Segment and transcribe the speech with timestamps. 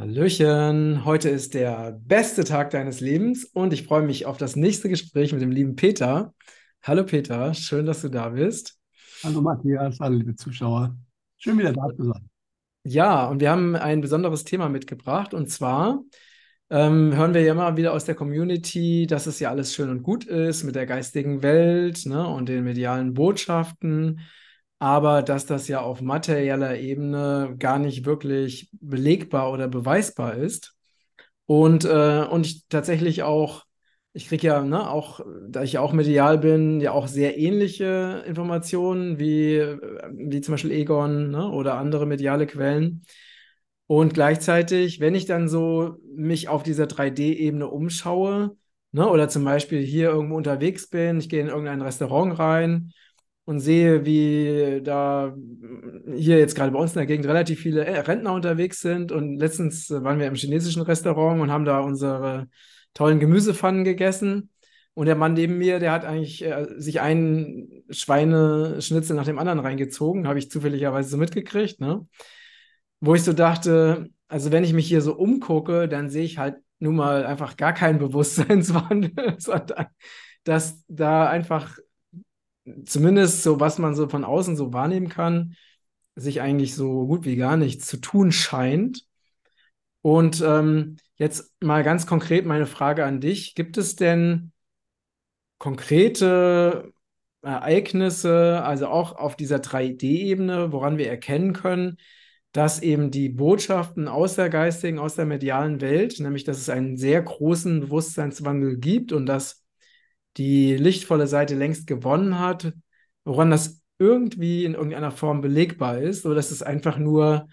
[0.00, 4.88] Hallöchen, heute ist der beste Tag deines Lebens und ich freue mich auf das nächste
[4.88, 6.32] Gespräch mit dem lieben Peter.
[6.82, 8.78] Hallo Peter, schön, dass du da bist.
[9.22, 10.96] Hallo Matthias, hallo liebe Zuschauer.
[11.36, 12.30] Schön wieder da zu sein.
[12.82, 16.02] Ja, und wir haben ein besonderes Thema mitgebracht und zwar
[16.70, 20.02] ähm, hören wir ja immer wieder aus der Community, dass es ja alles schön und
[20.02, 24.20] gut ist mit der geistigen Welt ne, und den medialen Botschaften
[24.80, 30.74] aber dass das ja auf materieller Ebene gar nicht wirklich belegbar oder beweisbar ist.
[31.46, 33.64] Und, äh, und ich tatsächlich auch,
[34.14, 38.24] ich kriege ja, ne, auch, da ich ja auch medial bin, ja auch sehr ähnliche
[38.26, 39.58] Informationen wie,
[40.12, 43.02] wie zum Beispiel Egon ne, oder andere mediale Quellen.
[43.86, 48.56] Und gleichzeitig, wenn ich dann so mich auf dieser 3D-Ebene umschaue,
[48.92, 52.92] ne, oder zum Beispiel hier irgendwo unterwegs bin, ich gehe in irgendein Restaurant rein
[53.50, 55.34] und sehe, wie da
[56.14, 59.10] hier jetzt gerade bei uns in der Gegend relativ viele äh, Rentner unterwegs sind.
[59.10, 62.46] Und letztens waren wir im chinesischen Restaurant und haben da unsere
[62.94, 64.50] tollen Gemüsepfannen gegessen.
[64.94, 69.58] Und der Mann neben mir, der hat eigentlich äh, sich einen Schweineschnitzel nach dem anderen
[69.58, 72.06] reingezogen, habe ich zufälligerweise so mitgekriegt, ne?
[73.00, 76.58] Wo ich so dachte, also wenn ich mich hier so umgucke, dann sehe ich halt
[76.78, 79.86] nun mal einfach gar keinen Bewusstseinswandel, sondern
[80.44, 81.76] dass da einfach
[82.84, 85.56] zumindest so, was man so von außen so wahrnehmen kann,
[86.16, 89.06] sich eigentlich so gut wie gar nichts zu tun scheint.
[90.02, 93.54] Und ähm, jetzt mal ganz konkret meine Frage an dich.
[93.54, 94.52] Gibt es denn
[95.58, 96.92] konkrete
[97.42, 101.98] Ereignisse, also auch auf dieser 3D-Ebene, woran wir erkennen können,
[102.52, 106.96] dass eben die Botschaften aus der geistigen, aus der medialen Welt, nämlich dass es einen
[106.96, 109.59] sehr großen Bewusstseinswandel gibt und dass
[110.40, 112.72] die lichtvolle Seite längst gewonnen hat,
[113.24, 117.46] woran das irgendwie in irgendeiner Form belegbar ist, oder ist es einfach nur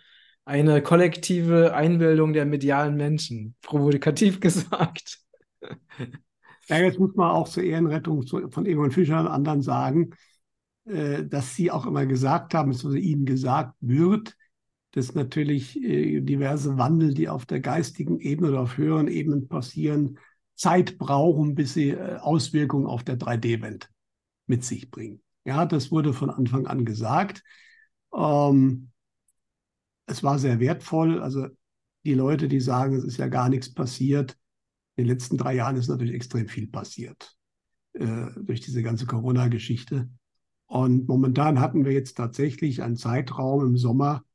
[0.45, 5.19] eine kollektive Einbildung der medialen Menschen, provokativ gesagt.
[6.69, 10.11] Ja, jetzt muss man auch zur Ehrenrettung von Egon Fischer und anderen sagen,
[10.85, 14.33] äh, dass sie auch immer gesagt haben, wurde ihnen gesagt wird,
[14.91, 20.17] dass natürlich äh, diverse Wandel, die auf der geistigen Ebene oder auf höheren Ebenen passieren,
[20.57, 23.89] Zeit brauchen, bis sie äh, Auswirkungen auf der 3D-Welt
[24.47, 25.21] mit sich bringen.
[25.45, 27.43] Ja, das wurde von Anfang an gesagt.
[28.13, 28.91] Ähm,
[30.07, 31.21] es war sehr wertvoll.
[31.21, 31.47] Also
[32.03, 34.37] die Leute, die sagen, es ist ja gar nichts passiert,
[34.95, 37.37] in den letzten drei Jahren ist natürlich extrem viel passiert
[37.93, 40.09] äh, durch diese ganze Corona-Geschichte.
[40.65, 44.25] Und momentan hatten wir jetzt tatsächlich einen Zeitraum im Sommer,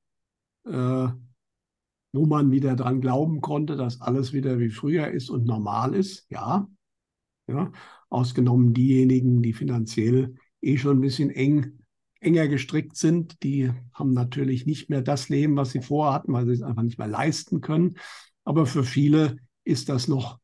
[0.64, 1.08] äh,
[2.12, 6.26] wo man wieder dran glauben konnte, dass alles wieder wie früher ist und normal ist.
[6.30, 6.68] Ja,
[7.48, 7.72] ja
[8.10, 11.78] ausgenommen diejenigen, die finanziell eh schon ein bisschen eng,
[12.20, 16.52] enger gestrickt sind, die haben natürlich nicht mehr das Leben, was sie vorhatten, weil sie
[16.52, 17.96] es einfach nicht mehr leisten können.
[18.44, 20.38] Aber für viele ist das noch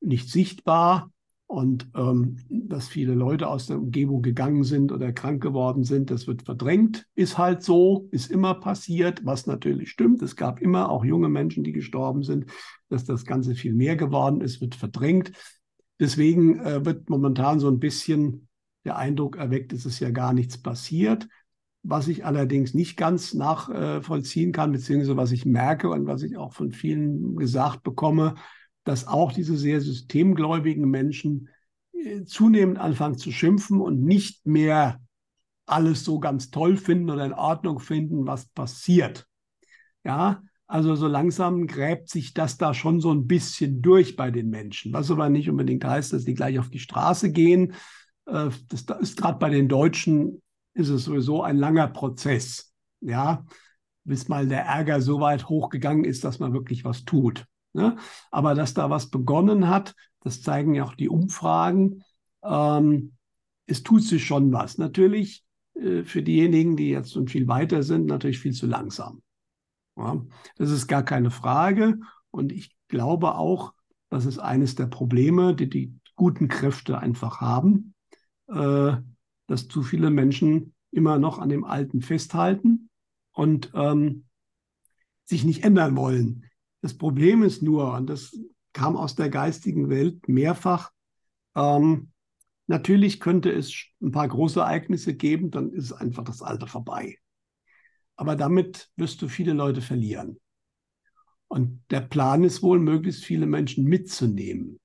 [0.00, 1.10] nicht sichtbar.
[1.50, 6.28] Und ähm, dass viele Leute aus der Umgebung gegangen sind oder krank geworden sind, das
[6.28, 7.08] wird verdrängt.
[7.16, 10.22] Ist halt so, ist immer passiert, was natürlich stimmt.
[10.22, 12.46] Es gab immer auch junge Menschen, die gestorben sind.
[12.88, 15.32] Dass das Ganze viel mehr geworden ist, wird verdrängt.
[15.98, 18.46] Deswegen äh, wird momentan so ein bisschen
[18.84, 21.26] der Eindruck erweckt, es ist ja gar nichts passiert.
[21.82, 26.52] Was ich allerdings nicht ganz nachvollziehen kann, beziehungsweise was ich merke und was ich auch
[26.52, 28.36] von vielen gesagt bekomme,
[28.90, 31.48] dass auch diese sehr systemgläubigen Menschen
[31.92, 35.00] äh, zunehmend anfangen zu schimpfen und nicht mehr
[35.64, 39.28] alles so ganz toll finden oder in Ordnung finden, was passiert.
[40.02, 44.50] Ja, also so langsam gräbt sich das da schon so ein bisschen durch bei den
[44.50, 47.74] Menschen, was aber nicht unbedingt heißt, dass die gleich auf die Straße gehen.
[48.26, 50.42] Äh, das ist gerade bei den Deutschen
[50.74, 53.44] ist es sowieso ein langer Prozess, ja,
[54.02, 57.46] bis mal der Ärger so weit hochgegangen ist, dass man wirklich was tut.
[57.72, 57.96] Ne?
[58.30, 62.02] Aber dass da was begonnen hat, das zeigen ja auch die Umfragen.
[62.42, 63.12] Ähm,
[63.66, 64.78] es tut sich schon was.
[64.78, 65.44] Natürlich
[65.74, 69.22] äh, für diejenigen, die jetzt schon viel weiter sind, natürlich viel zu langsam.
[69.96, 70.20] Ja?
[70.56, 72.00] Das ist gar keine Frage.
[72.30, 73.72] Und ich glaube auch,
[74.08, 77.94] das ist eines der Probleme, die die guten Kräfte einfach haben,
[78.48, 78.96] äh,
[79.46, 82.90] dass zu viele Menschen immer noch an dem Alten festhalten
[83.32, 84.26] und ähm,
[85.24, 86.49] sich nicht ändern wollen.
[86.82, 88.36] Das Problem ist nur, und das
[88.72, 90.90] kam aus der geistigen Welt mehrfach,
[91.54, 92.10] ähm,
[92.66, 97.18] natürlich könnte es ein paar große Ereignisse geben, dann ist einfach das Alter vorbei.
[98.16, 100.38] Aber damit wirst du viele Leute verlieren.
[101.48, 104.78] Und der Plan ist wohl, möglichst viele Menschen mitzunehmen.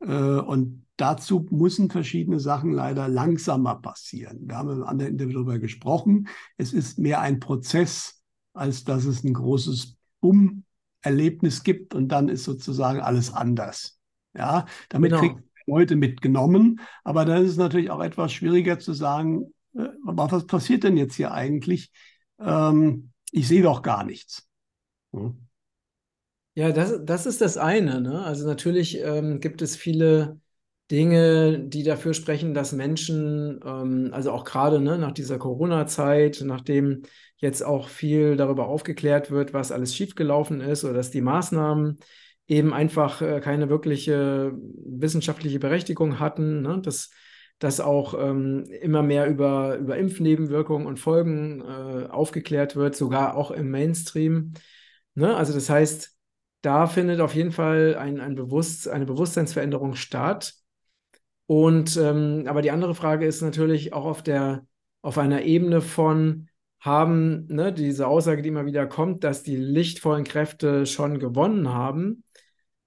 [0.00, 4.48] Äh, und dazu müssen verschiedene Sachen leider langsamer passieren.
[4.48, 6.28] Wir haben im anderen Interview darüber gesprochen.
[6.56, 8.22] Es ist mehr ein Prozess,
[8.54, 10.64] als dass es ein großes Bumm
[11.08, 13.98] Erlebnis gibt und dann ist sozusagen alles anders.
[14.36, 15.16] Ja, damit Genau.
[15.16, 20.46] kriegt Leute mitgenommen, aber dann ist es natürlich auch etwas schwieriger zu sagen, äh, was
[20.46, 21.90] passiert denn jetzt hier eigentlich?
[22.40, 24.46] Ähm, ich sehe doch gar nichts.
[25.12, 25.48] Hm.
[26.54, 28.24] Ja, das, das ist das eine, ne?
[28.24, 30.40] Also natürlich ähm, gibt es viele
[30.90, 37.02] Dinge, die dafür sprechen, dass Menschen, ähm, also auch gerade ne, nach dieser Corona-Zeit, nachdem
[37.38, 41.98] jetzt auch viel darüber aufgeklärt wird, was alles schiefgelaufen ist oder dass die Maßnahmen
[42.46, 46.80] eben einfach äh, keine wirkliche wissenschaftliche Berechtigung hatten, ne?
[46.82, 47.10] Dass,
[47.58, 53.50] dass auch ähm, immer mehr über, über Impfnebenwirkungen und Folgen äh, aufgeklärt wird, sogar auch
[53.50, 54.54] im Mainstream.
[55.14, 55.36] Ne?
[55.36, 56.16] Also das heißt,
[56.62, 60.54] da findet auf jeden Fall ein, ein Bewusst, eine Bewusstseinsveränderung statt.
[61.46, 64.64] Und ähm, aber die andere Frage ist natürlich auch auf der,
[65.02, 66.47] auf einer Ebene von
[66.80, 72.24] haben, ne, diese Aussage, die immer wieder kommt, dass die lichtvollen Kräfte schon gewonnen haben.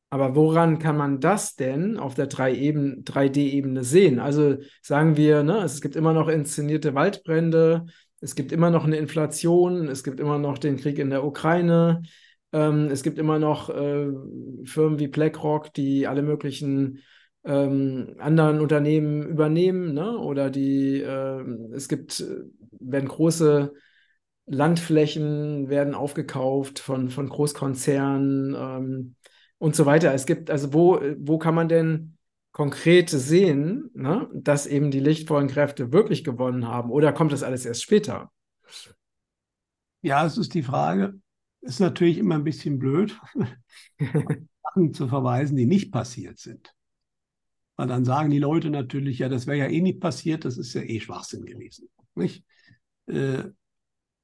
[0.10, 4.20] Aber woran kann man das denn auf der 3D-Ebene sehen?
[4.20, 7.86] Also sagen wir, ne, es gibt immer noch inszenierte Waldbrände,
[8.20, 12.02] es gibt immer noch eine Inflation, es gibt immer noch den Krieg in der Ukraine,
[12.54, 14.08] ähm, es gibt immer noch äh,
[14.66, 17.00] Firmen wie BlackRock, die alle möglichen
[17.44, 20.18] ähm, anderen Unternehmen übernehmen, ne?
[20.18, 22.44] Oder die, äh, es gibt, äh,
[22.82, 23.74] werden große
[24.46, 29.16] Landflächen werden aufgekauft von, von Großkonzernen ähm,
[29.58, 30.14] und so weiter.
[30.14, 32.18] Es gibt, also wo, wo kann man denn
[32.52, 36.92] konkret sehen, ne, dass eben die lichtvollen Kräfte wirklich gewonnen haben?
[36.92, 38.32] Oder kommt das alles erst später?
[40.02, 41.20] Ja, es ist die Frage.
[41.62, 43.20] Ist natürlich immer ein bisschen blöd,
[44.64, 46.74] Sachen zu verweisen, die nicht passiert sind.
[47.76, 50.74] Weil dann sagen die Leute natürlich, ja, das wäre ja eh nicht passiert, das ist
[50.74, 51.88] ja eh Schwachsinn gewesen.
[52.16, 52.44] Nicht?
[53.12, 53.52] Äh,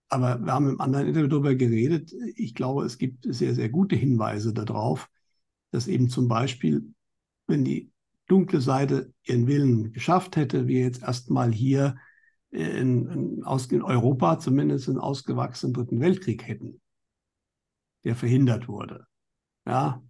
[0.10, 2.14] aber wir haben im anderen Interview darüber geredet.
[2.36, 5.10] Ich glaube, es gibt sehr, sehr gute Hinweise darauf,
[5.72, 6.94] dass eben zum Beispiel,
[7.46, 7.92] wenn die
[8.28, 11.98] dunkle Seite ihren Willen geschafft hätte, wir jetzt erstmal hier
[12.52, 16.82] in, in, in Europa zumindest einen ausgewachsenen Dritten Weltkrieg hätten,
[18.06, 19.06] der verhindert wurde.
[19.66, 20.02] Ja,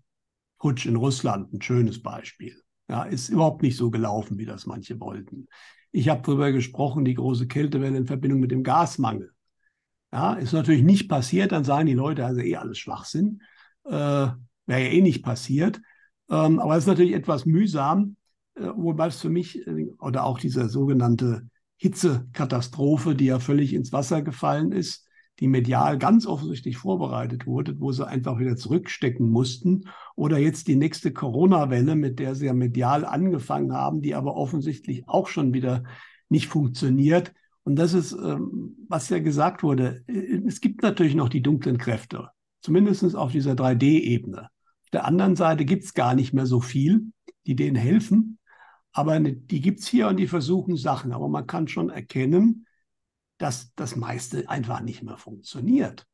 [0.60, 2.62] Putsch in Russland, ein schönes Beispiel.
[2.90, 5.48] Ja, ist überhaupt nicht so gelaufen, wie das manche wollten.
[5.92, 9.32] Ich habe darüber gesprochen, die große Kältewelle in Verbindung mit dem Gasmangel.
[10.12, 13.42] Ja, ist natürlich nicht passiert, dann sagen die Leute, also eh alles Schwachsinn.
[13.86, 15.82] Äh, Wäre ja eh nicht passiert.
[16.30, 18.16] Ähm, aber es ist natürlich etwas mühsam,
[18.56, 21.48] äh, wobei es für mich, äh, oder auch diese sogenannte
[21.78, 25.07] Hitzekatastrophe, die ja völlig ins Wasser gefallen ist,
[25.40, 29.86] die medial ganz offensichtlich vorbereitet wurde, wo sie einfach wieder zurückstecken mussten.
[30.16, 35.08] Oder jetzt die nächste Corona-Welle, mit der sie ja medial angefangen haben, die aber offensichtlich
[35.08, 35.84] auch schon wieder
[36.30, 37.34] nicht funktioniert.
[37.64, 40.04] Und das ist, ähm, was ja gesagt wurde.
[40.08, 42.30] Es gibt natürlich noch die dunklen Kräfte,
[42.62, 44.44] zumindest auf dieser 3D-Ebene.
[44.44, 47.12] Auf der anderen Seite gibt es gar nicht mehr so viel,
[47.46, 48.40] die denen helfen.
[48.94, 51.12] Aber ne, die gibt es hier und die versuchen Sachen.
[51.12, 52.67] Aber man kann schon erkennen,
[53.38, 56.08] dass das meiste einfach nicht mehr funktioniert.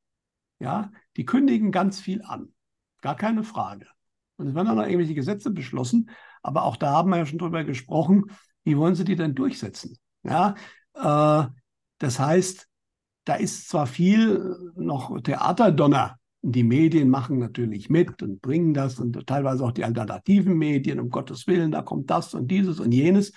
[0.59, 2.53] Ja, die kündigen ganz viel an.
[3.01, 3.87] Gar keine Frage.
[4.37, 6.09] Und es werden auch noch irgendwelche Gesetze beschlossen.
[6.41, 8.31] Aber auch da haben wir ja schon drüber gesprochen.
[8.63, 9.97] Wie wollen sie die denn durchsetzen?
[10.23, 10.55] Ja,
[10.95, 11.47] äh,
[11.97, 12.67] das heißt,
[13.25, 16.17] da ist zwar viel noch Theaterdonner.
[16.41, 21.09] Die Medien machen natürlich mit und bringen das und teilweise auch die alternativen Medien, um
[21.09, 23.31] Gottes Willen, da kommt das und dieses und jenes.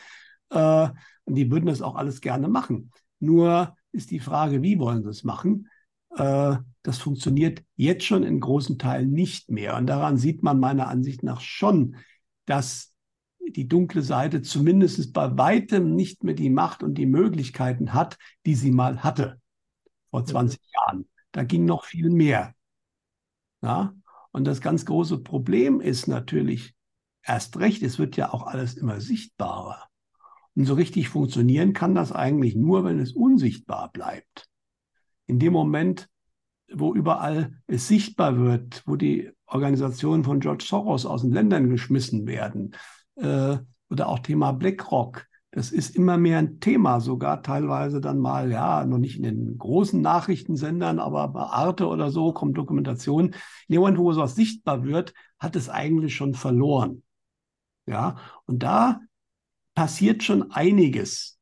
[0.51, 0.89] Äh,
[1.25, 2.91] und die würden das auch alles gerne machen.
[3.19, 5.69] Nur ist die Frage, wie wollen sie es machen?
[6.17, 9.77] Äh, das funktioniert jetzt schon in großen Teilen nicht mehr.
[9.77, 11.97] Und daran sieht man meiner Ansicht nach schon,
[12.45, 12.95] dass
[13.55, 18.55] die dunkle Seite zumindest bei weitem nicht mehr die Macht und die Möglichkeiten hat, die
[18.55, 19.41] sie mal hatte
[20.11, 20.65] vor 20 mhm.
[20.75, 21.09] Jahren.
[21.33, 22.55] Da ging noch viel mehr.
[23.63, 23.95] Ja?
[24.33, 26.75] Und das ganz große Problem ist natürlich
[27.23, 29.89] erst recht, es wird ja auch alles immer sichtbarer.
[30.57, 34.49] Und so richtig funktionieren kann das eigentlich nur, wenn es unsichtbar bleibt.
[35.27, 36.09] In dem Moment,
[36.73, 42.27] wo überall es sichtbar wird, wo die Organisationen von George Soros aus den Ländern geschmissen
[42.27, 42.75] werden,
[43.17, 43.59] äh,
[43.89, 48.85] oder auch Thema BlackRock, das ist immer mehr ein Thema, sogar teilweise dann mal, ja,
[48.85, 53.27] noch nicht in den großen Nachrichtensendern, aber bei Arte oder so kommt Dokumentation.
[53.69, 57.03] In dem Moment, wo sowas sichtbar wird, hat es eigentlich schon verloren.
[57.87, 59.01] Ja, und da
[59.77, 61.39] passiert schon einiges.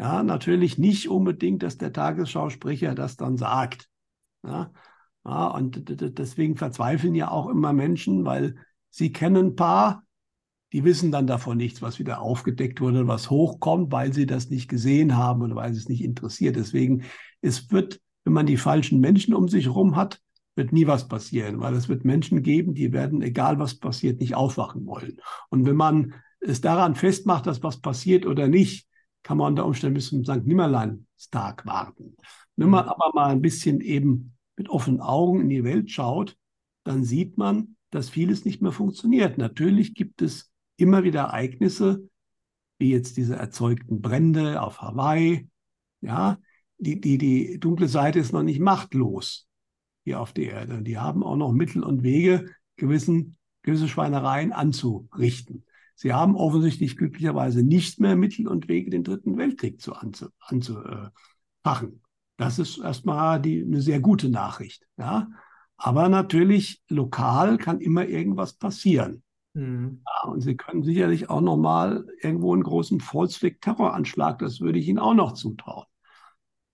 [0.00, 3.88] Ja, natürlich nicht unbedingt, dass der Tagesschausprecher das dann sagt.
[4.42, 4.72] Ja,
[5.26, 5.84] ja und
[6.18, 8.56] deswegen verzweifeln ja auch immer Menschen, weil
[8.88, 10.04] sie kennen ein paar,
[10.72, 14.68] die wissen dann davon nichts, was wieder aufgedeckt wurde, was hochkommt, weil sie das nicht
[14.68, 16.56] gesehen haben oder weil es nicht interessiert.
[16.56, 17.02] Deswegen,
[17.42, 20.20] es wird, wenn man die falschen Menschen um sich herum hat,
[20.54, 24.34] wird nie was passieren, weil es wird Menschen geben, die werden, egal was passiert, nicht
[24.34, 25.20] aufwachen wollen.
[25.50, 28.88] Und wenn man es daran festmacht, dass was passiert oder nicht,
[29.22, 30.44] kann man unter Umständen bis zum St.
[30.44, 32.16] Nimmerleinstag warten.
[32.56, 32.90] Wenn man mhm.
[32.90, 36.36] aber mal ein bisschen eben mit offenen Augen in die Welt schaut,
[36.84, 39.38] dann sieht man, dass vieles nicht mehr funktioniert.
[39.38, 42.08] Natürlich gibt es immer wieder Ereignisse,
[42.78, 45.48] wie jetzt diese erzeugten Brände auf Hawaii.
[46.00, 46.38] Ja,
[46.78, 49.46] die, die, die dunkle Seite ist noch nicht machtlos
[50.04, 50.82] hier auf der Erde.
[50.82, 52.46] Die haben auch noch Mittel und Wege,
[52.76, 55.64] gewissen, gewisse Schweinereien anzurichten.
[56.02, 62.02] Sie haben offensichtlich glücklicherweise nicht mehr Mittel und Wege, den Dritten Weltkrieg zu anzu, anzufachen.
[62.36, 64.84] Das ist erstmal die, eine sehr gute Nachricht.
[64.96, 65.28] Ja?
[65.76, 69.22] Aber natürlich, lokal kann immer irgendwas passieren.
[69.54, 70.02] Mhm.
[70.04, 74.88] Ja, und Sie können sicherlich auch noch mal irgendwo einen großen Volksweg-Terroranschlag, das würde ich
[74.88, 75.86] Ihnen auch noch zutrauen.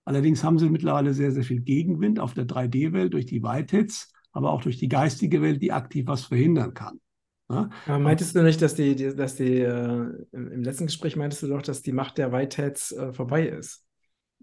[0.05, 4.51] Allerdings haben Sie mittlerweile sehr, sehr viel Gegenwind auf der 3D-Welt durch die Whiteheads, aber
[4.51, 6.99] auch durch die geistige Welt, die aktiv was verhindern kann.
[7.49, 7.69] Ja?
[7.87, 11.47] Aber meintest du nicht, dass die, die dass die äh, im letzten Gespräch meintest du
[11.47, 13.85] doch, dass die Macht der Whiteheads äh, vorbei ist?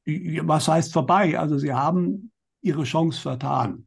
[0.05, 1.39] Was heißt vorbei?
[1.39, 2.31] Also sie haben
[2.63, 3.87] ihre Chance vertan.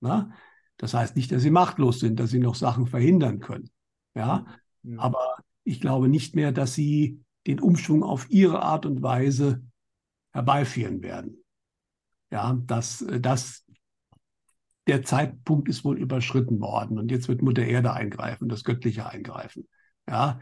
[0.00, 0.30] Na?
[0.76, 3.70] Das heißt nicht, dass sie machtlos sind, dass sie noch Sachen verhindern können.
[4.14, 4.46] Ja?
[4.82, 4.98] ja.
[4.98, 9.62] Aber ich glaube nicht mehr, dass sie den Umschwung auf ihre Art und Weise
[10.32, 11.42] herbeiführen werden.
[12.30, 13.64] Ja, dass, dass
[14.86, 19.68] der Zeitpunkt ist wohl überschritten worden und jetzt wird Mutter Erde eingreifen, das Göttliche eingreifen.
[20.08, 20.40] Ja,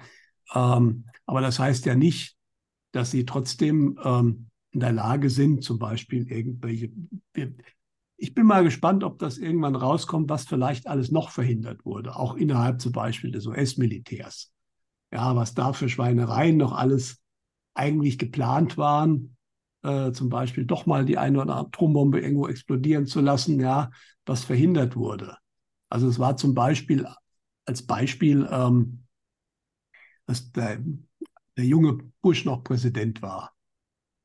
[0.55, 2.37] ähm, aber das heißt ja nicht,
[2.93, 6.91] dass sie trotzdem ähm, in der Lage sind, zum Beispiel irgendwelche.
[8.17, 12.35] Ich bin mal gespannt, ob das irgendwann rauskommt, was vielleicht alles noch verhindert wurde, auch
[12.35, 14.53] innerhalb zum Beispiel des US-Militärs.
[15.13, 17.21] Ja, was da für Schweinereien noch alles
[17.75, 19.37] eigentlich geplant waren,
[19.85, 23.91] äh, zum Beispiel doch mal die eine oder andere Atombombe irgendwo explodieren zu lassen, ja,
[24.27, 25.37] was verhindert wurde.
[25.89, 27.07] Also es war zum Beispiel
[27.67, 29.05] als Beispiel, ähm,
[30.27, 30.83] dass der,
[31.57, 33.55] der junge Bush noch Präsident war,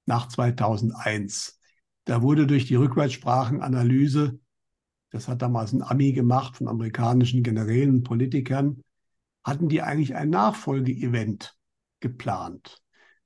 [0.05, 1.59] nach 2001.
[2.05, 4.39] Da wurde durch die Rückwärtssprachenanalyse,
[5.11, 8.83] das hat damals ein Ami gemacht von amerikanischen Generälen und Politikern,
[9.43, 11.55] hatten die eigentlich ein Nachfolgeevent
[11.99, 12.81] geplant.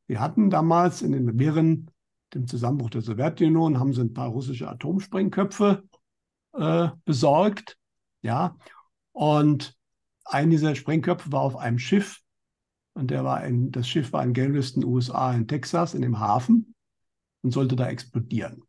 [0.08, 1.90] Wir hatten damals in den Wirren
[2.34, 5.84] dem Zusammenbruch der Sowjetunion haben sie ein paar russische Atomsprengköpfe
[6.54, 7.78] äh, besorgt.
[8.22, 8.58] Ja,
[9.12, 9.76] und
[10.26, 12.22] ein dieser Sprengköpfe war auf einem Schiff
[12.94, 16.74] und der war in, das Schiff war in Galveston, USA, in Texas, in dem Hafen
[17.42, 18.64] und sollte da explodieren.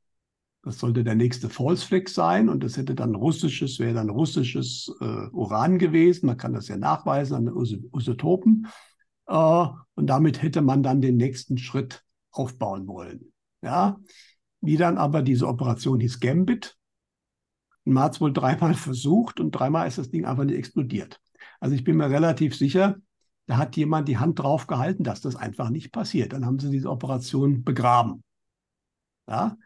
[0.63, 4.91] Das sollte der nächste False Flag sein und das hätte dann russisches, wäre dann russisches
[5.01, 6.27] äh, Uran gewesen.
[6.27, 8.67] Man kann das ja nachweisen an den Isotopen.
[9.27, 13.34] Äh, und damit hätte man dann den nächsten Schritt aufbauen wollen
[13.65, 13.99] ja,
[14.61, 16.77] wie dann aber diese Operation hieß Gambit.
[17.85, 21.21] Man hat es wohl dreimal versucht und dreimal ist das Ding einfach nicht explodiert.
[21.61, 22.97] Also ich bin mir relativ sicher,
[23.47, 26.33] da hat jemand die Hand drauf gehalten, dass das einfach nicht passiert.
[26.33, 28.23] Dann haben sie diese Operation begraben.
[29.29, 29.57] Ja?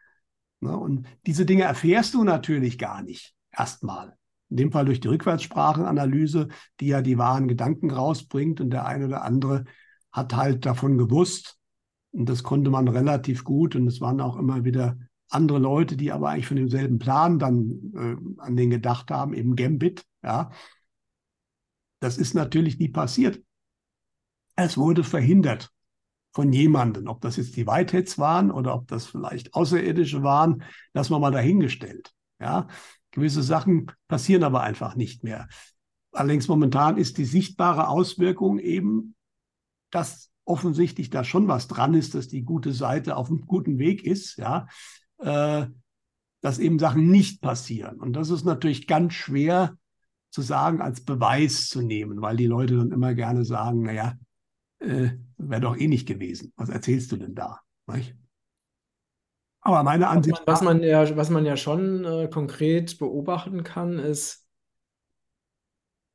[0.61, 4.17] Ne, und diese Dinge erfährst du natürlich gar nicht erstmal.
[4.51, 6.49] In dem Fall durch die Rückwärtssprachenanalyse,
[6.81, 9.65] die ja die wahren Gedanken rausbringt und der eine oder andere
[10.11, 11.58] hat halt davon gewusst,
[12.13, 13.77] und das konnte man relativ gut.
[13.77, 14.99] Und es waren auch immer wieder
[15.29, 19.57] andere Leute, die aber eigentlich von demselben Plan dann äh, an den gedacht haben, eben
[19.57, 20.07] Gambit.
[20.23, 20.51] Ja.
[22.01, 23.43] Das ist natürlich nie passiert.
[24.57, 25.71] Es wurde verhindert
[26.33, 27.09] von jemandem.
[27.09, 30.63] Ob das jetzt die Whiteheads waren oder ob das vielleicht Außerirdische waren,
[30.93, 32.13] das wir mal dahingestellt.
[32.41, 32.69] Ja.
[33.11, 35.49] Gewisse Sachen passieren aber einfach nicht mehr.
[36.13, 39.15] Allerdings momentan ist die sichtbare Auswirkung eben,
[39.91, 44.05] dass offensichtlich da schon was dran ist, dass die gute Seite auf einem guten Weg
[44.05, 44.67] ist, ja,
[45.19, 45.67] äh,
[46.41, 48.01] dass eben Sachen nicht passieren.
[48.01, 49.77] Und das ist natürlich ganz schwer
[50.31, 54.15] zu sagen, als Beweis zu nehmen, weil die Leute dann immer gerne sagen, naja,
[54.81, 56.53] äh, wäre doch eh nicht gewesen.
[56.57, 57.61] Was erzählst du denn da?
[57.87, 58.17] Nicht?
[59.61, 60.41] Aber meine Ansicht.
[60.47, 64.48] Was man, was man ja, was man ja schon äh, konkret beobachten kann, ist,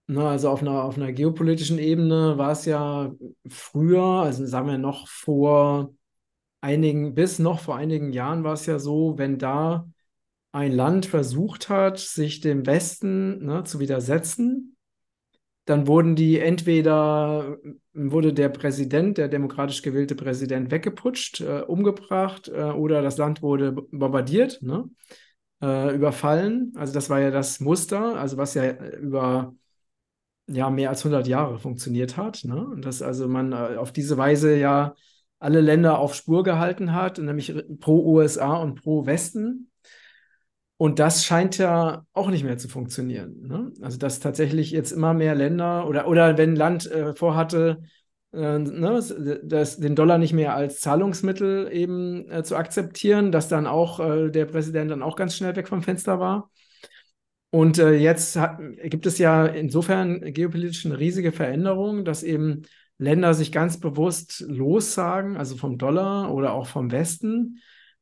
[0.08, 3.14] Ne, also auf einer, auf einer geopolitischen Ebene war es ja
[3.48, 5.94] früher, also sagen wir noch vor
[6.60, 9.88] einigen, bis noch vor einigen Jahren war es ja so, wenn da
[10.52, 14.76] ein Land versucht hat, sich dem Westen ne, zu widersetzen,
[15.66, 17.58] dann wurden die entweder,
[17.94, 23.72] wurde der Präsident, der demokratisch gewählte Präsident weggeputscht, äh, umgebracht äh, oder das Land wurde
[23.72, 24.90] bombardiert, ne,
[25.62, 26.74] äh, überfallen.
[26.76, 29.56] Also das war ja das Muster, also was ja über
[30.48, 32.44] ja mehr als 100 Jahre funktioniert hat.
[32.44, 32.60] Ne?
[32.60, 34.96] Und dass also man äh, auf diese Weise ja
[35.40, 39.70] alle Länder auf Spur gehalten hat, nämlich pro USA und pro Westen.
[40.78, 43.48] Und das scheint ja auch nicht mehr zu funktionieren.
[43.48, 43.72] Ne?
[43.82, 47.84] Also, dass tatsächlich jetzt immer mehr Länder oder, oder wenn ein Land äh, vorhatte,
[48.34, 49.00] äh, ne,
[49.44, 54.30] das, den Dollar nicht mehr als Zahlungsmittel eben äh, zu akzeptieren, dass dann auch äh,
[54.30, 56.50] der Präsident dann auch ganz schnell weg vom Fenster war.
[57.54, 62.64] Und äh, jetzt hat, gibt es ja insofern geopolitisch eine riesige Veränderung, dass eben
[62.98, 67.60] Länder sich ganz bewusst lossagen, also vom Dollar oder auch vom Westen,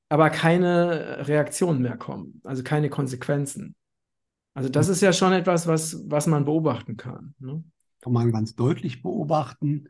[0.07, 3.75] aber keine Reaktionen mehr kommen, also keine Konsequenzen.
[4.53, 7.35] Also das ist ja schon etwas, was, was man beobachten kann.
[7.39, 7.61] Ne?
[7.99, 9.89] Kann man ganz deutlich beobachten.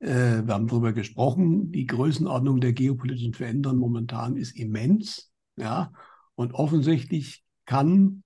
[0.00, 5.30] Äh, wir haben darüber gesprochen, die Größenordnung der geopolitischen Veränderungen momentan ist immens.
[5.54, 5.92] Ja?
[6.34, 8.24] Und offensichtlich kann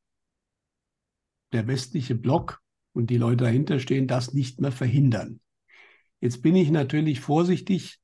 [1.53, 5.41] der westliche Block und die Leute dahinter stehen, das nicht mehr verhindern.
[6.21, 7.99] Jetzt bin ich natürlich vorsichtig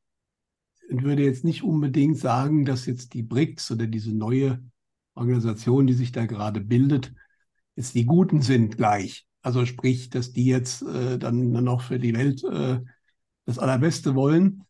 [0.91, 4.63] und würde jetzt nicht unbedingt sagen, dass jetzt die BRICS oder diese neue
[5.15, 7.13] Organisation, die sich da gerade bildet,
[7.77, 9.27] jetzt die Guten sind gleich.
[9.43, 12.81] Also sprich, dass die jetzt äh, dann noch für die Welt äh,
[13.45, 14.65] das Allerbeste wollen.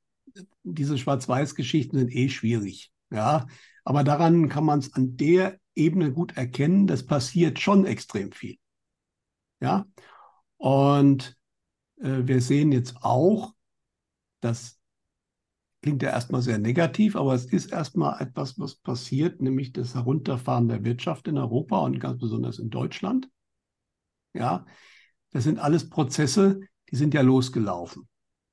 [0.62, 2.92] Diese Schwarz-Weiß-Geschichten sind eh schwierig.
[3.10, 3.46] Ja,
[3.84, 6.86] aber daran kann man es an der Ebene gut erkennen.
[6.86, 8.58] Das passiert schon extrem viel.
[9.60, 9.86] Ja,
[10.58, 11.36] und
[12.00, 13.54] äh, wir sehen jetzt auch,
[14.40, 14.80] das
[15.82, 20.68] klingt ja erstmal sehr negativ, aber es ist erstmal etwas, was passiert, nämlich das Herunterfahren
[20.68, 23.28] der Wirtschaft in Europa und ganz besonders in Deutschland.
[24.34, 24.66] Ja,
[25.32, 26.60] das sind alles Prozesse,
[26.90, 28.08] die sind ja losgelaufen.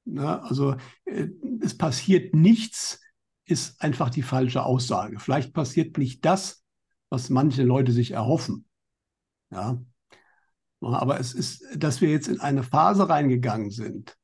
[0.05, 1.29] Ja, also äh,
[1.61, 3.01] es passiert nichts,
[3.45, 5.19] ist einfach die falsche Aussage.
[5.19, 6.63] Vielleicht passiert nicht das,
[7.09, 8.67] was manche Leute sich erhoffen.
[9.51, 9.79] Ja,
[10.93, 14.17] aber es ist, dass wir jetzt in eine Phase reingegangen sind,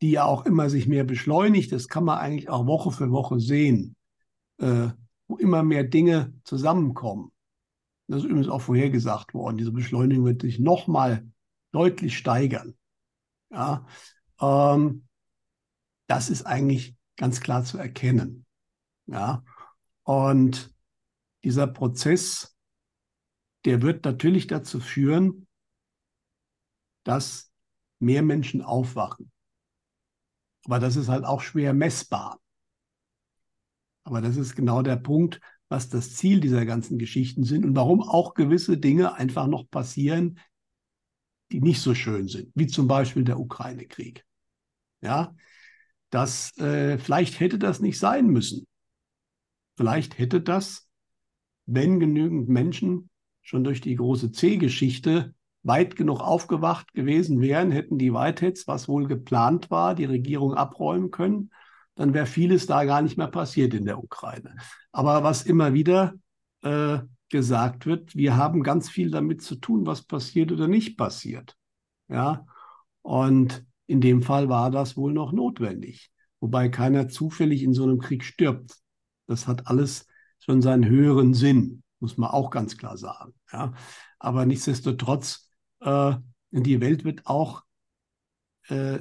[0.00, 3.40] die ja auch immer sich mehr beschleunigt, das kann man eigentlich auch Woche für Woche
[3.40, 3.96] sehen,
[4.58, 4.88] äh,
[5.28, 7.32] wo immer mehr Dinge zusammenkommen.
[8.08, 9.58] Das ist übrigens auch vorhergesagt worden.
[9.58, 11.28] Diese Beschleunigung wird sich nochmal
[11.72, 12.76] deutlich steigern.
[13.50, 13.86] Ja,
[14.40, 15.06] ähm,
[16.06, 18.46] das ist eigentlich ganz klar zu erkennen.
[19.06, 19.44] Ja,
[20.02, 20.74] und
[21.44, 22.56] dieser Prozess,
[23.64, 25.46] der wird natürlich dazu führen,
[27.10, 27.50] dass
[27.98, 29.32] mehr Menschen aufwachen.
[30.64, 32.40] Aber das ist halt auch schwer messbar.
[34.04, 38.00] Aber das ist genau der Punkt, was das Ziel dieser ganzen Geschichten sind und warum
[38.00, 40.38] auch gewisse Dinge einfach noch passieren,
[41.50, 44.24] die nicht so schön sind, wie zum Beispiel der Ukraine-Krieg.
[45.00, 45.34] Ja,
[46.10, 48.68] das äh, vielleicht hätte das nicht sein müssen.
[49.76, 50.88] Vielleicht hätte das,
[51.66, 53.10] wenn genügend Menschen
[53.42, 59.06] schon durch die große C-Geschichte weit genug aufgewacht gewesen wären, hätten die Whiteheads, was wohl
[59.06, 61.50] geplant war, die Regierung abräumen können,
[61.94, 64.56] dann wäre vieles da gar nicht mehr passiert in der Ukraine.
[64.92, 66.14] Aber was immer wieder
[66.62, 71.56] äh, gesagt wird, wir haben ganz viel damit zu tun, was passiert oder nicht passiert.
[72.08, 72.46] Ja,
[73.02, 77.98] und in dem Fall war das wohl noch notwendig, wobei keiner zufällig in so einem
[77.98, 78.76] Krieg stirbt.
[79.26, 80.06] Das hat alles
[80.40, 83.34] schon seinen höheren Sinn, muss man auch ganz klar sagen.
[83.52, 83.72] Ja,
[84.18, 85.49] aber nichtsdestotrotz
[85.80, 86.14] äh,
[86.50, 87.62] die Welt wird auch
[88.68, 89.00] äh,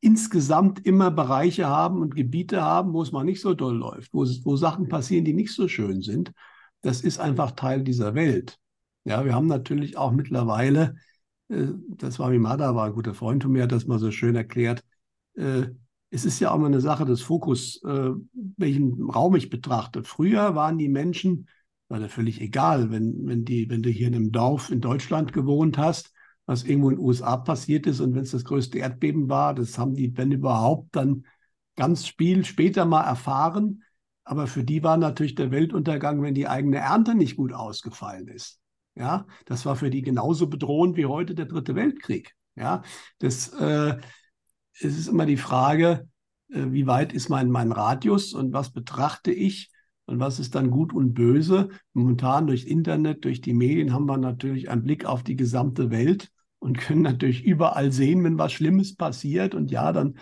[0.00, 4.24] insgesamt immer Bereiche haben und Gebiete haben, wo es mal nicht so doll läuft, wo,
[4.44, 6.32] wo Sachen passieren, die nicht so schön sind.
[6.80, 8.58] Das ist einfach Teil dieser Welt.
[9.04, 10.96] Ja, wir haben natürlich auch mittlerweile,
[11.48, 14.36] äh, das war Mimada, war ein guter Freund von mir, hat das mal so schön
[14.36, 14.82] erklärt,
[15.34, 15.66] äh,
[16.10, 18.10] es ist ja auch mal eine Sache des Fokus, äh,
[18.56, 20.02] welchen Raum ich betrachte.
[20.02, 21.48] Früher waren die Menschen
[21.90, 25.32] war da völlig egal, wenn, wenn, die, wenn du hier in einem Dorf in Deutschland
[25.32, 26.12] gewohnt hast,
[26.46, 29.78] was irgendwo in den USA passiert ist und wenn es das größte Erdbeben war, das
[29.78, 31.26] haben die, wenn überhaupt, dann
[31.76, 33.82] ganz viel später mal erfahren.
[34.24, 38.60] Aber für die war natürlich der Weltuntergang, wenn die eigene Ernte nicht gut ausgefallen ist.
[38.94, 42.34] Ja, das war für die genauso bedrohend wie heute der Dritte Weltkrieg.
[42.54, 42.82] Ja,
[43.18, 43.96] das äh,
[44.74, 46.08] es ist immer die Frage,
[46.48, 49.70] äh, wie weit ist mein, mein Radius und was betrachte ich
[50.10, 51.68] und was ist dann gut und böse.
[51.94, 56.30] Momentan durch Internet, durch die Medien haben wir natürlich einen Blick auf die gesamte Welt
[56.58, 59.54] und können natürlich überall sehen, wenn was Schlimmes passiert.
[59.54, 60.18] Und ja, dann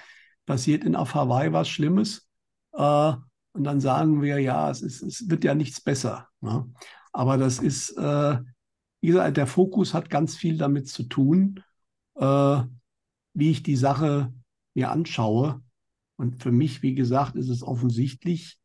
[0.46, 2.28] passiert in auf Hawaii was Schlimmes.
[2.72, 3.12] Äh,
[3.52, 6.28] und dann sagen wir, ja, es, ist, es wird ja nichts besser.
[6.40, 6.70] Ne?
[7.12, 8.38] Aber das ist, äh,
[9.00, 11.62] wie gesagt, der Fokus hat ganz viel damit zu tun,
[12.16, 12.62] äh,
[13.32, 14.32] wie ich die Sache
[14.74, 15.62] mir anschaue.
[16.16, 18.58] Und für mich, wie gesagt, ist es offensichtlich,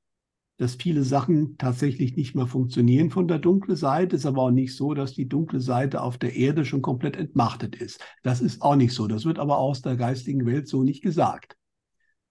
[0.58, 4.16] dass viele Sachen tatsächlich nicht mehr funktionieren von der dunklen Seite.
[4.16, 7.76] Ist aber auch nicht so, dass die dunkle Seite auf der Erde schon komplett entmachtet
[7.76, 8.00] ist.
[8.22, 9.08] Das ist auch nicht so.
[9.08, 11.58] Das wird aber aus der geistigen Welt so nicht gesagt.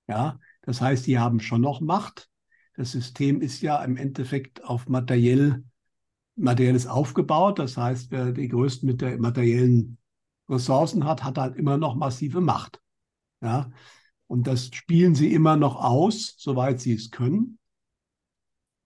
[0.08, 2.28] Ja, das heißt, die haben schon noch Macht.
[2.76, 5.64] Das System ist ja im Endeffekt auf materiell
[6.36, 7.58] Materielles aufgebaut.
[7.58, 9.98] Das heißt, wer die größten mit der materiellen
[10.48, 12.80] Ressourcen hat, hat halt immer noch massive Macht.
[13.40, 13.70] Ja?
[14.26, 17.58] Und das spielen sie immer noch aus, soweit sie es können.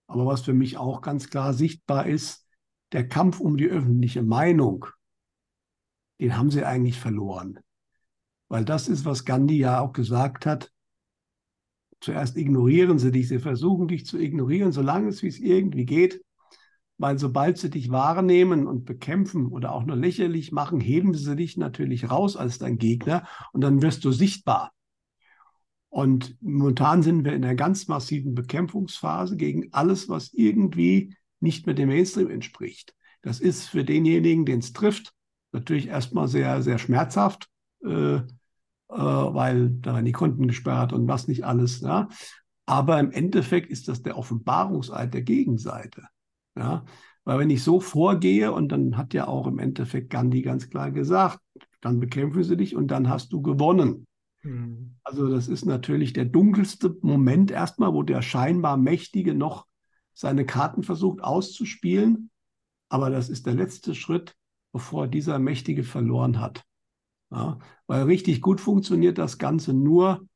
[0.07, 2.47] Aber was für mich auch ganz klar sichtbar ist,
[2.93, 4.85] der Kampf um die öffentliche Meinung,
[6.19, 7.59] den haben sie eigentlich verloren.
[8.47, 10.71] Weil das ist, was Gandhi ja auch gesagt hat.
[11.99, 16.23] Zuerst ignorieren sie dich, sie versuchen dich zu ignorieren, solange es wie es irgendwie geht.
[16.97, 21.57] Weil sobald sie dich wahrnehmen und bekämpfen oder auch nur lächerlich machen, heben sie dich
[21.57, 24.71] natürlich raus als dein Gegner und dann wirst du sichtbar.
[25.89, 31.75] Und momentan sind wir in einer ganz massiven Bekämpfungsphase gegen alles, was irgendwie nicht mehr
[31.75, 32.93] dem Mainstream entspricht.
[33.21, 35.13] Das ist für denjenigen, den es trifft,
[35.51, 37.47] natürlich erstmal sehr, sehr schmerzhaft,
[37.83, 38.23] äh, äh,
[38.89, 41.81] weil da werden die Konten gesperrt und was nicht alles.
[41.81, 42.09] Ja.
[42.65, 46.03] Aber im Endeffekt ist das der Offenbarungseid der Gegenseite.
[46.55, 46.85] Ja?
[47.23, 50.91] Weil wenn ich so vorgehe, und dann hat ja auch im Endeffekt Gandhi ganz klar
[50.91, 51.39] gesagt,
[51.81, 54.06] dann bekämpfen sie dich und dann hast du gewonnen.
[54.47, 54.95] Mhm.
[55.03, 59.65] Also das ist natürlich der dunkelste Moment erstmal, wo der scheinbar Mächtige noch
[60.13, 62.29] seine Karten versucht auszuspielen.
[62.89, 64.35] Aber das ist der letzte Schritt,
[64.71, 66.63] bevor dieser Mächtige verloren hat.
[67.31, 67.59] Ja?
[67.85, 70.27] Weil richtig gut funktioniert das Ganze nur,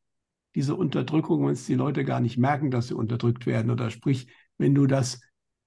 [0.53, 3.71] diese Unterdrückung, wenn es die Leute gar nicht merken, dass sie unterdrückt werden.
[3.71, 5.21] Oder sprich, wenn du das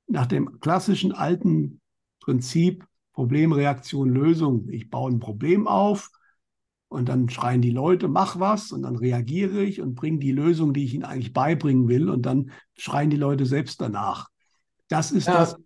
[0.07, 1.81] nach dem klassischen alten
[2.21, 4.69] Prinzip Problem, Reaktion, Lösung.
[4.69, 6.11] Ich baue ein Problem auf
[6.95, 10.73] und dann schreien die Leute, mach was und dann reagiere ich und bringe die Lösung,
[10.73, 14.29] die ich ihnen eigentlich beibringen will und dann schreien die Leute selbst danach.
[14.89, 15.57] Das ist ja, das.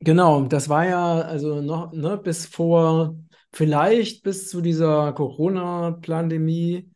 [0.00, 3.16] Genau, das war ja also noch ne, bis vor,
[3.52, 6.90] vielleicht bis zu dieser Corona-Pandemie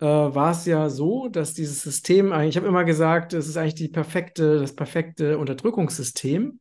[0.00, 3.56] äh, war es ja so, dass dieses System eigentlich, ich habe immer gesagt, es ist
[3.56, 6.60] eigentlich die perfekte, das perfekte Unterdrückungssystem,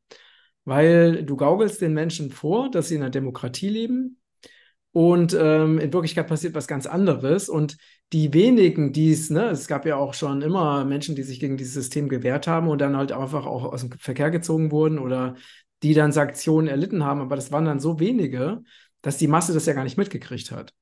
[0.65, 4.21] weil du gaukelst den Menschen vor, dass sie in einer Demokratie leben.
[4.93, 7.49] Und ähm, in Wirklichkeit passiert was ganz anderes.
[7.49, 7.77] Und
[8.13, 11.57] die wenigen, die es, ne, es gab ja auch schon immer Menschen, die sich gegen
[11.57, 15.35] dieses System gewehrt haben und dann halt einfach auch aus dem Verkehr gezogen wurden oder
[15.81, 17.21] die dann Sanktionen erlitten haben.
[17.21, 18.61] Aber das waren dann so wenige,
[19.01, 20.73] dass die Masse das ja gar nicht mitgekriegt hat.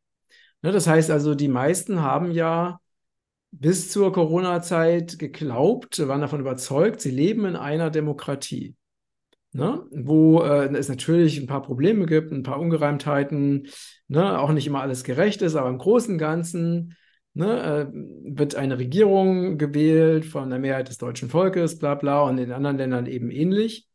[0.62, 2.82] Ne, das heißt also, die meisten haben ja
[3.52, 8.76] bis zur Corona-Zeit geglaubt, waren davon überzeugt, sie leben in einer Demokratie.
[9.54, 9.86] Ne?
[9.92, 13.68] Wo äh, es natürlich ein paar Probleme gibt, ein paar Ungereimtheiten,
[14.08, 14.40] ne?
[14.40, 16.96] auch nicht immer alles gerecht ist, aber im Großen und Ganzen
[17.34, 22.38] ne, äh, wird eine Regierung gewählt von der Mehrheit des deutschen Volkes, bla bla, und
[22.38, 23.88] in anderen Ländern eben ähnlich.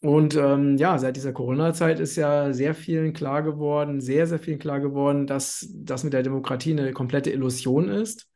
[0.00, 4.60] Und ähm, ja, seit dieser Corona-Zeit ist ja sehr vielen klar geworden, sehr, sehr vielen
[4.60, 8.28] klar geworden, dass das mit der Demokratie eine komplette Illusion ist.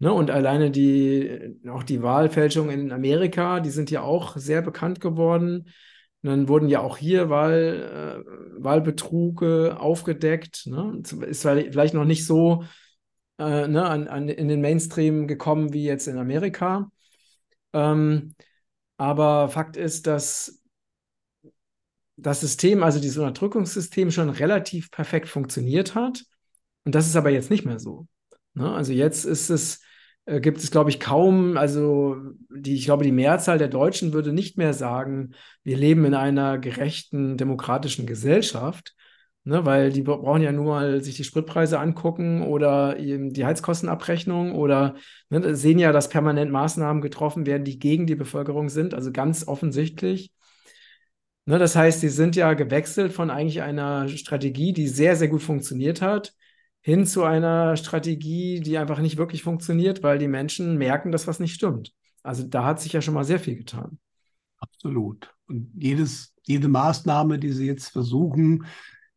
[0.00, 0.12] Ne?
[0.12, 5.68] Und alleine die, auch die Wahlfälschungen in Amerika, die sind ja auch sehr bekannt geworden.
[6.22, 10.66] Und dann wurden ja auch hier Wahl, äh, Wahlbetruge aufgedeckt.
[10.66, 11.02] Ne?
[11.26, 12.64] Ist vielleicht noch nicht so
[13.38, 16.90] äh, ne, an, an, in den Mainstream gekommen wie jetzt in Amerika.
[17.74, 18.34] Ähm,
[18.96, 20.62] aber Fakt ist, dass
[22.16, 26.24] das System, also dieses Unterdrückungssystem, schon relativ perfekt funktioniert hat.
[26.84, 28.06] Und das ist aber jetzt nicht mehr so.
[28.54, 28.70] Ne?
[28.70, 29.80] Also jetzt ist es,
[30.26, 32.16] äh, gibt es, glaube ich, kaum, also
[32.50, 36.58] die, ich glaube, die Mehrzahl der Deutschen würde nicht mehr sagen, wir leben in einer
[36.58, 38.94] gerechten, demokratischen Gesellschaft.
[39.44, 44.96] Ne, weil die brauchen ja nur mal sich die Spritpreise angucken oder die Heizkostenabrechnung oder
[45.30, 49.48] ne, sehen ja, dass permanent Maßnahmen getroffen werden, die gegen die Bevölkerung sind, also ganz
[49.48, 50.30] offensichtlich.
[51.46, 55.42] Ne, das heißt, sie sind ja gewechselt von eigentlich einer Strategie, die sehr, sehr gut
[55.42, 56.34] funktioniert hat,
[56.82, 61.40] hin zu einer Strategie, die einfach nicht wirklich funktioniert, weil die Menschen merken, dass was
[61.40, 61.92] nicht stimmt.
[62.22, 63.98] Also da hat sich ja schon mal sehr viel getan.
[64.58, 65.34] Absolut.
[65.46, 68.66] Und jedes, jede Maßnahme, die sie jetzt versuchen,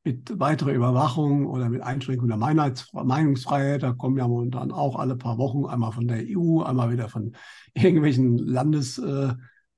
[0.06, 5.38] mit weiterer Überwachung oder mit Einschränkung der Meinungsfreiheit, da kommen ja momentan auch alle paar
[5.38, 7.36] Wochen einmal von der EU, einmal wieder von
[7.74, 9.34] irgendwelchen Landes, äh,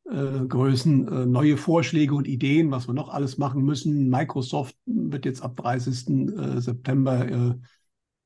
[0.07, 4.09] äh, äh, neue Vorschläge und Ideen, was wir noch alles machen müssen.
[4.09, 6.09] Microsoft wird jetzt ab 30.
[6.09, 7.55] Äh, September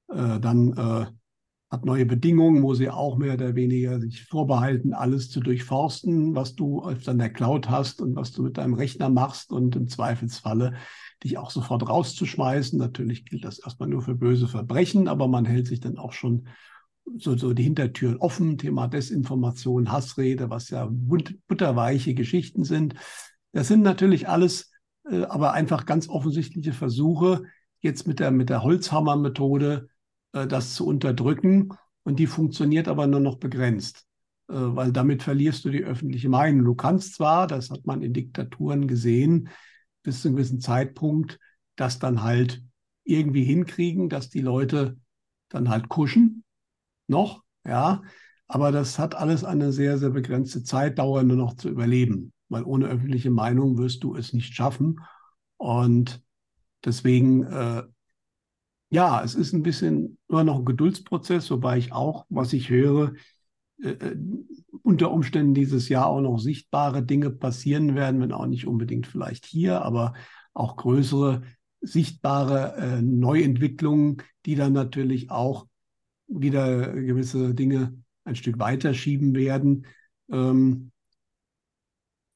[0.09, 1.05] äh, dann äh,
[1.71, 6.55] hat neue Bedingungen, wo sie auch mehr oder weniger sich vorbehalten, alles zu durchforsten, was
[6.55, 10.73] du auf deiner Cloud hast und was du mit deinem Rechner machst und im Zweifelsfalle
[11.23, 12.79] dich auch sofort rauszuschmeißen.
[12.79, 16.47] Natürlich gilt das erstmal nur für böse Verbrechen, aber man hält sich dann auch schon
[17.17, 22.95] so, so die Hintertüren offen, Thema Desinformation, Hassrede, was ja butterweiche Geschichten sind.
[23.51, 24.71] Das sind natürlich alles
[25.09, 27.43] äh, aber einfach ganz offensichtliche Versuche,
[27.81, 29.89] jetzt mit der, mit der Holzhammer-Methode
[30.31, 31.69] das zu unterdrücken.
[32.03, 34.05] Und die funktioniert aber nur noch begrenzt.
[34.47, 36.65] weil damit verlierst du die öffentliche Meinung.
[36.65, 39.49] Du kannst zwar, das hat man in Diktaturen gesehen,
[40.01, 41.39] bis zu einem gewissen Zeitpunkt,
[41.75, 42.63] das dann halt
[43.03, 44.97] irgendwie hinkriegen, dass die Leute
[45.49, 46.43] dann halt kuschen,
[47.07, 48.01] noch, ja,
[48.47, 52.87] aber das hat alles eine sehr, sehr begrenzte Zeitdauer nur noch zu überleben, weil ohne
[52.87, 54.99] öffentliche Meinung wirst du es nicht schaffen.
[55.57, 56.23] Und
[56.83, 57.83] deswegen, äh,
[58.89, 63.13] ja, es ist ein bisschen immer noch ein Geduldsprozess, wobei ich auch, was ich höre,
[63.81, 64.17] äh, äh,
[64.83, 69.45] unter Umständen dieses Jahr auch noch sichtbare Dinge passieren werden, wenn auch nicht unbedingt vielleicht
[69.45, 70.13] hier, aber
[70.53, 71.43] auch größere
[71.81, 75.67] sichtbare äh, Neuentwicklungen, die dann natürlich auch
[76.27, 79.85] wieder gewisse Dinge ein Stück weiterschieben werden.
[80.31, 80.91] Ähm,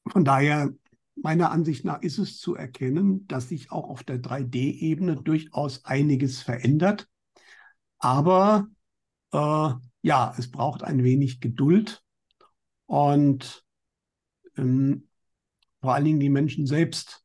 [0.08, 0.72] von daher,
[1.16, 6.42] meiner Ansicht nach, ist es zu erkennen, dass sich auch auf der 3D-Ebene durchaus einiges
[6.42, 7.08] verändert.
[7.98, 8.68] Aber
[9.32, 9.70] äh,
[10.02, 12.02] ja, es braucht ein wenig Geduld
[12.86, 13.64] und
[14.56, 15.08] ähm,
[15.80, 17.24] vor allen Dingen die Menschen selbst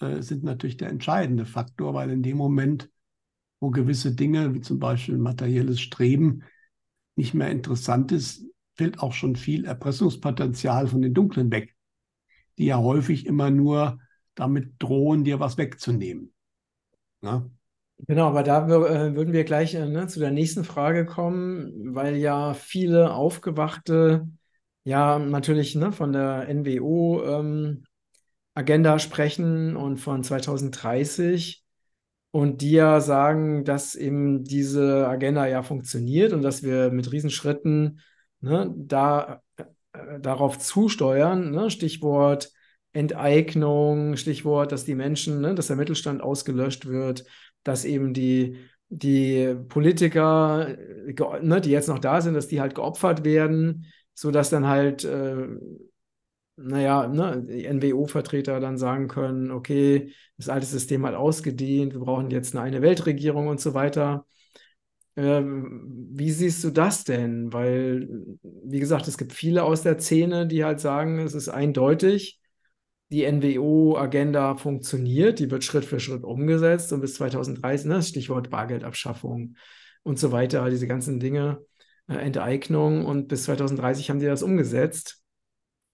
[0.00, 2.90] äh, sind natürlich der entscheidende Faktor, weil in dem Moment,
[3.60, 6.42] wo gewisse Dinge, wie zum Beispiel materielles Streben,
[7.16, 11.75] nicht mehr interessant ist, fällt auch schon viel Erpressungspotenzial von den Dunklen weg,
[12.58, 13.98] die ja häufig immer nur
[14.34, 16.32] damit drohen, dir was wegzunehmen.
[17.22, 17.48] Ja?
[18.06, 22.16] Genau, aber da äh, würden wir gleich äh, ne, zu der nächsten Frage kommen, weil
[22.16, 24.28] ja viele aufgewachte,
[24.84, 27.84] ja natürlich ne, von der NWO ähm,
[28.98, 31.64] sprechen und von 2030
[32.30, 38.00] und die ja sagen, dass eben diese Agenda ja funktioniert und dass wir mit Riesenschritten
[38.40, 39.40] ne, da,
[40.20, 41.50] darauf zusteuern.
[41.50, 41.70] Ne?
[41.70, 42.52] Stichwort
[42.92, 47.24] Enteignung, Stichwort, dass die Menschen, ne, dass der Mittelstand ausgelöscht wird,
[47.62, 48.56] dass eben die,
[48.88, 50.76] die Politiker,
[51.42, 55.46] ne, die jetzt noch da sind, dass die halt geopfert werden, sodass dann halt äh,
[56.56, 62.30] naja, ne, die NWO-Vertreter dann sagen können, okay, das alte System hat ausgedient, wir brauchen
[62.30, 64.26] jetzt eine, eine Weltregierung und so weiter.
[65.16, 67.52] Ähm, wie siehst du das denn?
[67.52, 68.08] Weil,
[68.42, 72.38] wie gesagt, es gibt viele aus der Szene, die halt sagen, es ist eindeutig,
[73.10, 79.56] die NWO-Agenda funktioniert, die wird Schritt für Schritt umgesetzt und bis 2030, ne, Stichwort Bargeldabschaffung
[80.02, 81.64] und so weiter, diese ganzen Dinge,
[82.08, 85.22] äh, Enteignung und bis 2030 haben sie das umgesetzt.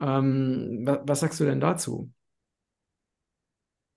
[0.01, 2.11] Ähm, was sagst du denn dazu?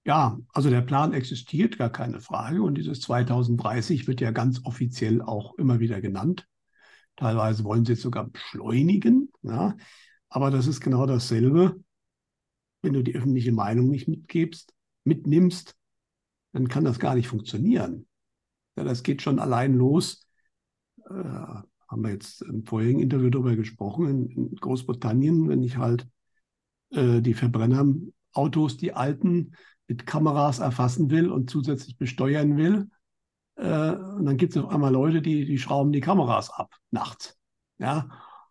[0.05, 2.61] Ja, also der Plan existiert, gar keine Frage.
[2.61, 6.47] Und dieses 2030 wird ja ganz offiziell auch immer wieder genannt.
[7.15, 9.31] Teilweise wollen sie es sogar beschleunigen.
[9.41, 9.75] Ja.
[10.29, 11.79] Aber das ist genau dasselbe.
[12.83, 14.73] Wenn du die öffentliche Meinung nicht mitgibst,
[15.05, 15.75] mitnimmst,
[16.53, 18.07] dann kann das gar nicht funktionieren.
[18.75, 20.27] Ja, das geht schon allein los.
[21.09, 26.07] Äh, haben wir jetzt im vorigen Interview darüber gesprochen, in, in Großbritannien, wenn ich halt
[26.91, 29.55] äh, die Verbrennerautos, die alten,
[29.87, 32.89] mit Kameras erfassen will und zusätzlich besteuern will,
[33.55, 37.37] äh, und dann gibt es auf einmal Leute, die, die schrauben die Kameras ab nachts.
[37.77, 38.09] Ja,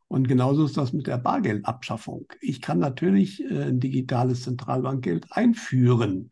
[0.09, 2.27] und genauso ist das mit der Bargeldabschaffung.
[2.41, 6.31] Ich kann natürlich äh, ein digitales Zentralbankgeld einführen,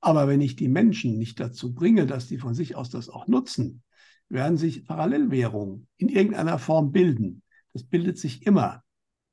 [0.00, 3.26] aber wenn ich die Menschen nicht dazu bringe, dass die von sich aus das auch
[3.26, 3.82] nutzen,
[4.28, 7.42] werden sich Parallelwährungen in irgendeiner Form bilden.
[7.72, 8.82] Das bildet sich immer.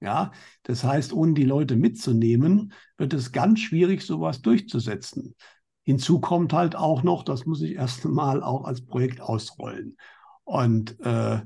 [0.05, 5.33] Ja, das heißt, ohne die Leute mitzunehmen, wird es ganz schwierig, sowas durchzusetzen.
[5.81, 9.97] Hinzu kommt halt auch noch, das muss ich erst einmal auch als Projekt ausrollen.
[10.43, 11.41] Und äh,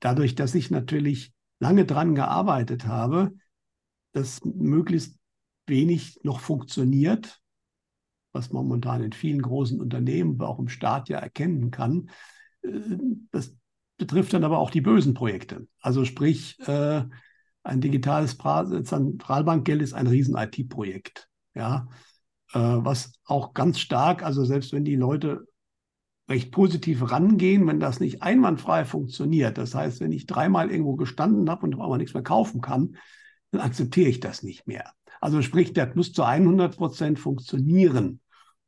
[0.00, 3.32] dadurch, dass ich natürlich lange dran gearbeitet habe,
[4.12, 5.16] dass möglichst
[5.68, 7.40] wenig noch funktioniert,
[8.32, 12.10] was man momentan in vielen großen Unternehmen, aber auch im Staat ja erkennen kann.
[12.62, 12.98] Äh,
[13.30, 13.54] das
[13.98, 15.68] betrifft dann aber auch die bösen Projekte.
[15.80, 17.04] Also sprich, äh,
[17.66, 21.28] ein digitales Zentralbankgeld ist ein riesen IT-Projekt.
[21.54, 21.88] Ja,
[22.52, 25.46] äh, was auch ganz stark, also selbst wenn die Leute
[26.28, 29.58] recht positiv rangehen, wenn das nicht einwandfrei funktioniert.
[29.58, 32.96] Das heißt, wenn ich dreimal irgendwo gestanden habe und auf einmal nichts mehr kaufen kann,
[33.52, 34.92] dann akzeptiere ich das nicht mehr.
[35.20, 38.20] Also sprich, der muss zu 100 Prozent funktionieren.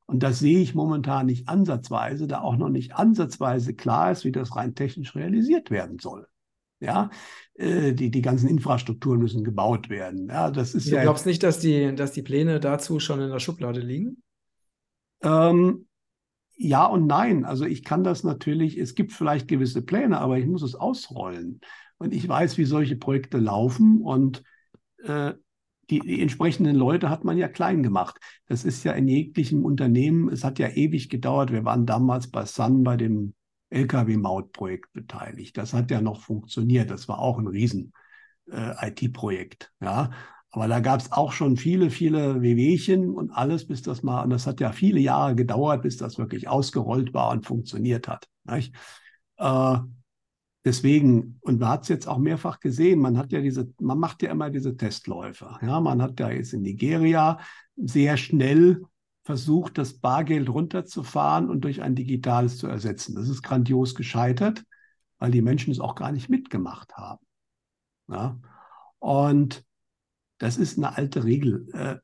[0.06, 4.32] Und das sehe ich momentan nicht ansatzweise, da auch noch nicht ansatzweise klar ist, wie
[4.32, 6.26] das rein technisch realisiert werden soll.
[6.80, 7.10] Ja,
[7.54, 10.28] äh, die, die ganzen Infrastrukturen müssen gebaut werden.
[10.28, 11.02] Ja, das ist du ja.
[11.02, 14.22] glaubst nicht, dass die, dass die Pläne dazu schon in der Schublade liegen?
[15.22, 15.86] Ähm,
[16.56, 17.44] ja und nein.
[17.44, 21.60] Also ich kann das natürlich, es gibt vielleicht gewisse Pläne, aber ich muss es ausrollen.
[21.98, 24.44] Und ich weiß, wie solche Projekte laufen und
[25.02, 25.34] äh,
[25.90, 28.20] die, die, entsprechenden Leute hat man ja klein gemacht.
[28.46, 31.50] Das ist ja in jeglichem Unternehmen, es hat ja ewig gedauert.
[31.50, 33.34] Wir waren damals bei Sun bei dem
[33.70, 35.56] Lkw-Mautprojekt beteiligt.
[35.56, 36.90] Das hat ja noch funktioniert.
[36.90, 37.92] Das war auch ein Riesen,
[38.50, 38.74] äh.
[39.80, 40.10] Ja,
[40.50, 44.30] aber da gab es auch schon viele, viele Wehwehchen und alles, bis das mal, und
[44.30, 48.26] das hat ja viele Jahre gedauert, bis das wirklich ausgerollt war und funktioniert hat.
[49.36, 49.78] Äh,
[50.64, 54.22] deswegen, und man hat es jetzt auch mehrfach gesehen, man hat ja diese, man macht
[54.22, 55.58] ja immer diese Testläufe.
[55.60, 57.38] Ja, man hat ja jetzt in Nigeria
[57.76, 58.82] sehr schnell
[59.28, 63.14] versucht, das Bargeld runterzufahren und durch ein digitales zu ersetzen.
[63.14, 64.64] Das ist grandios gescheitert,
[65.18, 67.26] weil die Menschen es auch gar nicht mitgemacht haben.
[68.08, 68.40] Ja?
[68.98, 69.66] Und
[70.38, 71.68] das ist eine alte Regel.
[71.74, 71.96] Äh,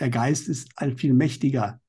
[0.00, 1.80] der Geist ist viel mächtiger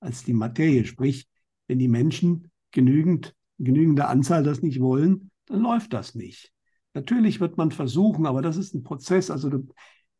[0.00, 0.84] als die Materie.
[0.84, 1.26] Sprich,
[1.66, 6.52] wenn die Menschen genügend, genügende Anzahl das nicht wollen, dann läuft das nicht.
[6.92, 9.30] Natürlich wird man versuchen, aber das ist ein Prozess.
[9.30, 9.66] Also du,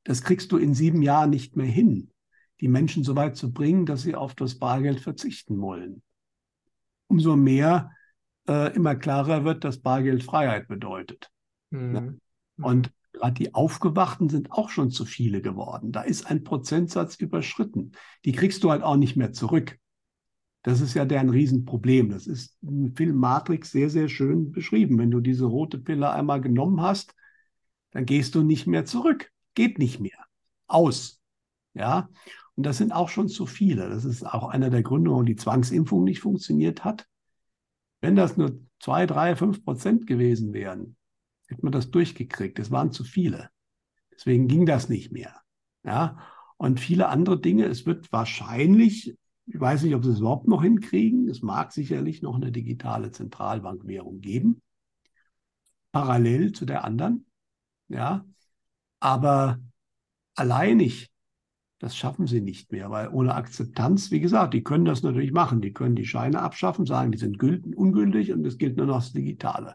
[0.04, 2.10] das kriegst du in sieben Jahren nicht mehr hin,
[2.60, 6.02] die Menschen so weit zu bringen, dass sie auf das Bargeld verzichten wollen.
[7.08, 7.90] Umso mehr
[8.48, 11.30] äh, immer klarer wird, dass Bargeld Freiheit bedeutet.
[11.70, 12.20] Mhm.
[12.56, 15.92] Und gerade die Aufgewachten sind auch schon zu viele geworden.
[15.92, 17.92] Da ist ein Prozentsatz überschritten.
[18.24, 19.78] Die kriegst du halt auch nicht mehr zurück.
[20.62, 22.10] Das ist ja deren Riesenproblem.
[22.10, 24.98] Das ist im Film Matrix sehr, sehr schön beschrieben.
[24.98, 27.14] Wenn du diese rote Pille einmal genommen hast,
[27.92, 29.32] dann gehst du nicht mehr zurück.
[29.54, 30.18] Geht nicht mehr.
[30.66, 31.20] Aus.
[31.74, 32.08] Ja.
[32.60, 33.88] Und das sind auch schon zu viele.
[33.88, 37.08] Das ist auch einer der Gründe, warum die Zwangsimpfung nicht funktioniert hat.
[38.02, 40.94] Wenn das nur zwei, drei, fünf Prozent gewesen wären,
[41.48, 42.58] hätte man das durchgekriegt.
[42.58, 43.48] Es waren zu viele.
[44.12, 45.40] Deswegen ging das nicht mehr.
[45.84, 46.18] Ja.
[46.58, 47.64] Und viele andere Dinge.
[47.64, 51.30] Es wird wahrscheinlich, ich weiß nicht, ob sie es überhaupt noch hinkriegen.
[51.30, 54.60] Es mag sicherlich noch eine digitale Zentralbankwährung geben.
[55.92, 57.24] Parallel zu der anderen.
[57.88, 58.26] Ja.
[58.98, 59.60] Aber
[60.34, 61.09] alleinig,
[61.80, 65.62] das schaffen sie nicht mehr, weil ohne Akzeptanz, wie gesagt, die können das natürlich machen.
[65.62, 68.96] Die können die Scheine abschaffen, sagen, die sind gülten, ungültig und es gilt nur noch
[68.96, 69.74] das Digitale.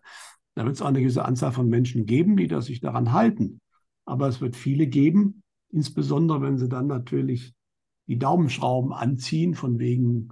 [0.54, 3.60] Da wird es auch eine gewisse Anzahl von Menschen geben, die das sich daran halten.
[4.06, 5.42] Aber es wird viele geben,
[5.72, 7.56] insbesondere wenn sie dann natürlich
[8.06, 10.30] die Daumenschrauben anziehen, von wegen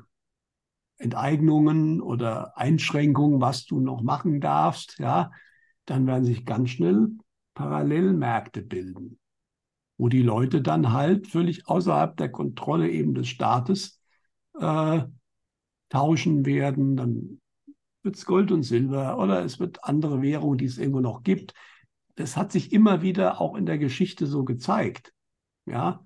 [0.98, 5.32] Enteignungen oder Einschränkungen, was du noch machen darfst, ja,
[5.86, 7.10] dann werden sich ganz schnell
[7.56, 9.20] Parallelmärkte bilden,
[9.98, 14.02] wo die Leute dann halt völlig außerhalb der Kontrolle eben des Staates
[14.60, 15.04] äh,
[15.90, 16.98] tauschen werden.
[16.98, 17.42] Dann
[18.02, 21.54] wird es Gold und Silber oder es wird andere Währungen, die es irgendwo noch gibt.
[22.16, 25.14] Das hat sich immer wieder auch in der Geschichte so gezeigt.
[25.66, 26.06] Ja,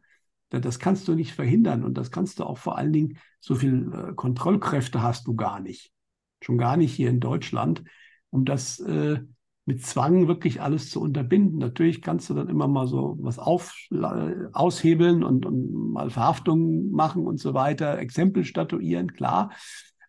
[0.49, 3.91] das kannst du nicht verhindern und das kannst du auch vor allen Dingen, so viel
[3.93, 5.91] äh, Kontrollkräfte hast du gar nicht.
[6.41, 7.83] Schon gar nicht hier in Deutschland,
[8.29, 9.19] um das äh,
[9.67, 11.59] mit Zwang wirklich alles zu unterbinden.
[11.59, 13.75] Natürlich kannst du dann immer mal so was auf,
[14.53, 19.51] aushebeln und, und mal Verhaftungen machen und so weiter, Exempel statuieren, klar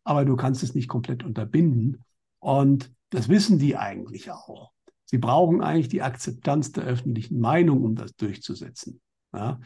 [0.09, 2.03] aber du kannst es nicht komplett unterbinden.
[2.39, 4.73] Und das wissen die eigentlich auch.
[5.05, 9.03] Sie brauchen eigentlich die Akzeptanz der öffentlichen Meinung, um das durchzusetzen.
[9.35, 9.61] Ja?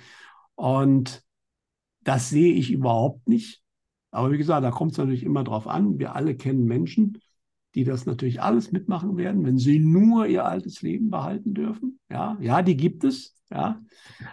[0.56, 1.22] Und
[2.00, 3.62] das sehe ich überhaupt nicht.
[4.10, 6.00] Aber wie gesagt, da kommt es natürlich immer drauf an.
[6.00, 7.18] Wir alle kennen Menschen,
[7.74, 11.98] die das natürlich alles mitmachen werden, wenn sie nur ihr altes Leben behalten dürfen.
[12.10, 13.34] Ja, ja, die gibt es.
[13.50, 13.82] Ja,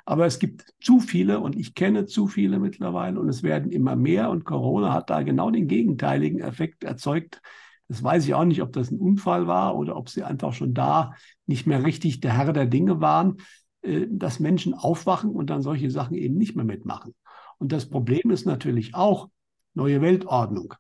[0.06, 3.98] aber es gibt zu viele und ich kenne zu viele mittlerweile und es werden immer
[3.98, 7.42] mehr und Corona hat da genau den gegenteiligen Effekt erzeugt.
[7.90, 10.74] Das weiß ich auch nicht, ob das ein Unfall war oder ob sie einfach schon
[10.74, 11.16] da
[11.48, 13.38] nicht mehr richtig der Herr der Dinge waren,
[13.82, 17.14] äh, dass Menschen aufwachen und dann solche Sachen eben nicht mehr mitmachen.
[17.58, 19.30] Und das Problem ist natürlich auch
[19.74, 20.76] neue Weltordnung.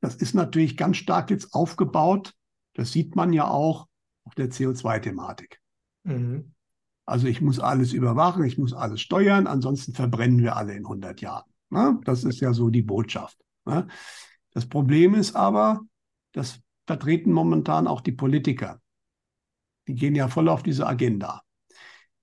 [0.00, 2.34] Das ist natürlich ganz stark jetzt aufgebaut.
[2.74, 3.86] Das sieht man ja auch
[4.24, 5.60] auf der CO2-Thematik.
[6.04, 6.54] Mhm.
[7.06, 11.20] Also ich muss alles überwachen, ich muss alles steuern, ansonsten verbrennen wir alle in 100
[11.20, 11.50] Jahren.
[11.70, 12.00] Ne?
[12.04, 13.38] Das ist ja so die Botschaft.
[13.66, 13.86] Ne?
[14.52, 15.82] Das Problem ist aber,
[16.32, 18.80] das vertreten momentan auch die Politiker.
[19.86, 21.42] Die gehen ja voll auf diese Agenda.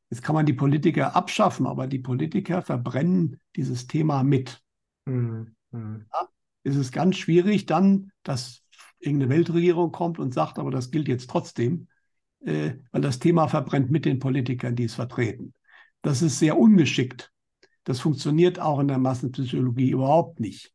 [0.09, 4.61] Jetzt kann man die Politiker abschaffen, aber die Politiker verbrennen dieses Thema mit.
[5.05, 5.55] Mhm.
[5.71, 6.27] Ja,
[6.63, 8.63] ist es ganz schwierig dann, dass
[8.99, 11.87] irgendeine Weltregierung kommt und sagt, aber das gilt jetzt trotzdem
[12.45, 15.53] äh, weil das Thema verbrennt mit den Politikern, die es vertreten.
[16.01, 17.31] Das ist sehr ungeschickt.
[17.83, 20.73] Das funktioniert auch in der Massenpsychologie überhaupt nicht.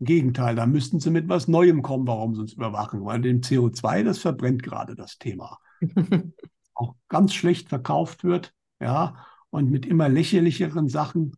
[0.00, 3.40] Im Gegenteil, da müssten sie mit was Neuem kommen, warum sie uns überwachen, weil dem
[3.40, 5.58] CO2, das verbrennt gerade das Thema.
[6.74, 11.32] auch ganz schlecht verkauft wird, ja, und mit immer lächerlicheren Sachen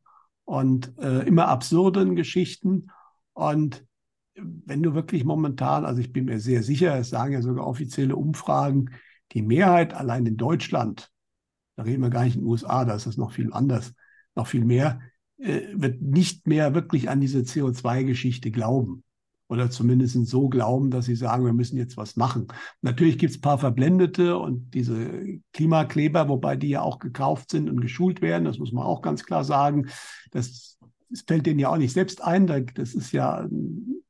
[0.44, 2.88] und äh, immer absurden Geschichten.
[3.40, 3.86] Und
[4.34, 8.14] wenn du wirklich momentan, also ich bin mir sehr sicher, es sagen ja sogar offizielle
[8.14, 8.90] Umfragen,
[9.32, 11.10] die Mehrheit allein in Deutschland,
[11.76, 13.94] da reden wir gar nicht in den USA, da ist das noch viel anders,
[14.34, 15.00] noch viel mehr,
[15.38, 19.04] äh, wird nicht mehr wirklich an diese CO2-Geschichte glauben.
[19.48, 22.46] oder zumindest so glauben, dass sie sagen, wir müssen jetzt was machen.
[22.82, 27.68] Natürlich gibt es ein paar Verblendete und diese Klimakleber, wobei die ja auch gekauft sind
[27.68, 29.88] und geschult werden, das muss man auch ganz klar sagen.
[30.30, 30.78] Das,
[31.10, 32.46] das fällt denen ja auch nicht selbst ein.
[32.46, 33.46] Das ist ja,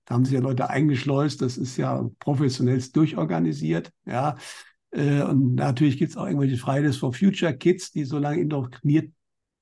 [0.05, 3.91] da haben sich ja Leute eingeschleust, das ist ja professionell durchorganisiert.
[4.07, 4.37] Ja.
[4.91, 9.13] Äh, und natürlich gibt es auch irgendwelche Fridays for Future Kids, die so lange indoktriniert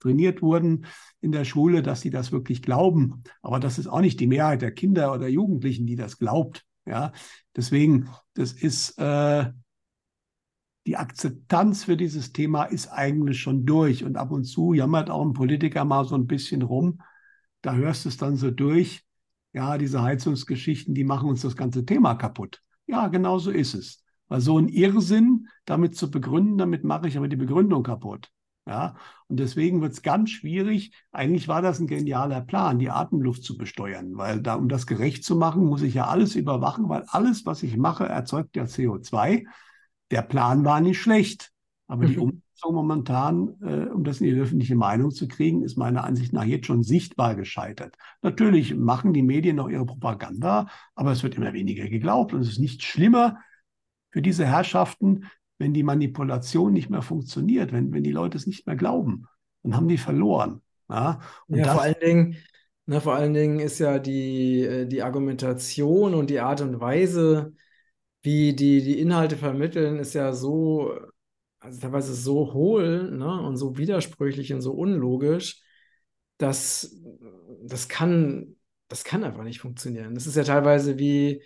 [0.00, 0.86] trainiert wurden
[1.20, 3.24] in der Schule, dass sie das wirklich glauben.
[3.42, 6.64] Aber das ist auch nicht die Mehrheit der Kinder oder Jugendlichen, die das glaubt.
[6.86, 7.12] Ja,
[7.56, 9.50] deswegen, das ist äh,
[10.86, 14.04] die Akzeptanz für dieses Thema ist eigentlich schon durch.
[14.04, 17.02] Und ab und zu jammert auch ein Politiker mal so ein bisschen rum.
[17.62, 19.04] Da hörst du es dann so durch.
[19.52, 22.62] Ja, diese Heizungsgeschichten, die machen uns das ganze Thema kaputt.
[22.86, 24.04] Ja, genau so ist es.
[24.28, 28.30] Weil so ein Irrsinn damit zu begründen, damit mache ich aber die Begründung kaputt.
[28.66, 28.96] Ja,
[29.28, 30.92] und deswegen wird es ganz schwierig.
[31.10, 35.24] Eigentlich war das ein genialer Plan, die Atemluft zu besteuern, weil da, um das gerecht
[35.24, 39.46] zu machen, muss ich ja alles überwachen, weil alles, was ich mache, erzeugt ja CO2.
[40.10, 41.50] Der Plan war nicht schlecht,
[41.86, 42.08] aber mhm.
[42.08, 46.32] die Umsetzung momentan, äh, um das in die öffentliche Meinung zu kriegen, ist meiner Ansicht
[46.32, 47.96] nach jetzt schon sichtbar gescheitert.
[48.22, 52.48] Natürlich machen die Medien noch ihre Propaganda, aber es wird immer weniger geglaubt und es
[52.48, 53.38] ist nicht schlimmer
[54.10, 55.24] für diese Herrschaften,
[55.58, 59.26] wenn die Manipulation nicht mehr funktioniert, wenn, wenn die Leute es nicht mehr glauben,
[59.62, 60.62] dann haben die verloren.
[60.88, 62.36] Ja, ja vor allen Dingen,
[62.86, 67.54] na, vor allen Dingen ist ja die, äh, die Argumentation und die Art und Weise,
[68.22, 70.92] wie die, die Inhalte vermitteln, ist ja so,
[71.68, 75.62] also teilweise so hohl ne, und so widersprüchlich und so unlogisch,
[76.38, 76.96] dass
[77.62, 78.56] das kann,
[78.88, 80.14] das kann einfach nicht funktionieren.
[80.14, 81.42] Das ist ja teilweise wie,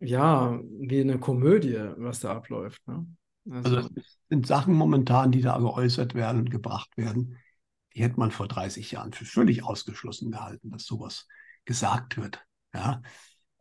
[0.00, 2.86] ja, wie eine Komödie, was da abläuft.
[2.88, 3.06] Ne?
[3.50, 7.38] Also, also es sind Sachen momentan, die da geäußert werden und gebracht werden,
[7.94, 11.28] die hätte man vor 30 Jahren für völlig ausgeschlossen gehalten, dass sowas
[11.64, 12.44] gesagt wird.
[12.74, 13.02] Ja.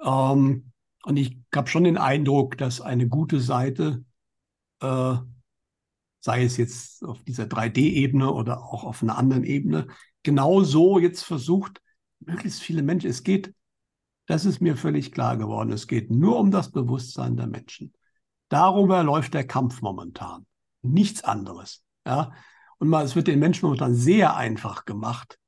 [0.04, 0.72] Ähm,
[1.04, 4.04] und ich habe schon den Eindruck, dass eine gute Seite,
[4.82, 5.18] äh,
[6.20, 9.88] sei es jetzt auf dieser 3D-Ebene oder auch auf einer anderen Ebene,
[10.24, 11.82] genauso jetzt versucht,
[12.20, 13.54] möglichst viele Menschen, es geht
[14.28, 15.72] das ist mir völlig klar geworden.
[15.72, 17.94] Es geht nur um das Bewusstsein der Menschen.
[18.50, 20.46] Darüber läuft der Kampf momentan.
[20.82, 21.84] Nichts anderes.
[22.06, 22.34] Ja?
[22.78, 25.40] Und mal, es wird den Menschen momentan sehr einfach gemacht,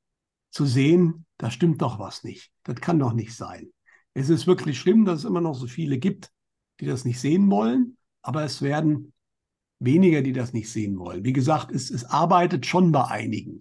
[0.49, 2.51] zu sehen, da stimmt doch was nicht.
[2.63, 3.69] Das kann doch nicht sein.
[4.13, 6.31] Es ist wirklich schlimm, dass es immer noch so viele gibt,
[6.79, 9.13] die das nicht sehen wollen, aber es werden
[9.79, 11.23] weniger, die das nicht sehen wollen.
[11.23, 13.59] Wie gesagt, es, es arbeitet schon bei einigen,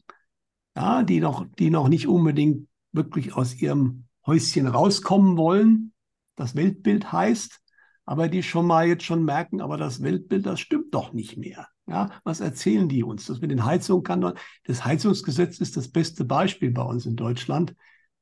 [0.77, 5.93] ja, die, noch, die noch nicht unbedingt wirklich aus ihrem Häuschen rauskommen wollen,
[6.37, 7.61] das Weltbild heißt,
[8.05, 11.69] aber die schon mal jetzt schon merken, aber das Weltbild, das stimmt doch nicht mehr.
[11.87, 13.27] Ja, was erzählen die uns?
[13.27, 17.17] Das mit den Heizungen kann doch, das Heizungsgesetz ist das beste Beispiel bei uns in
[17.17, 17.75] Deutschland,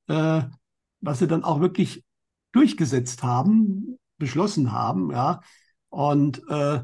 [0.07, 0.43] äh,
[1.01, 2.05] was sie dann auch wirklich
[2.53, 5.41] durchgesetzt haben, beschlossen haben, ja.
[5.89, 6.81] Und äh,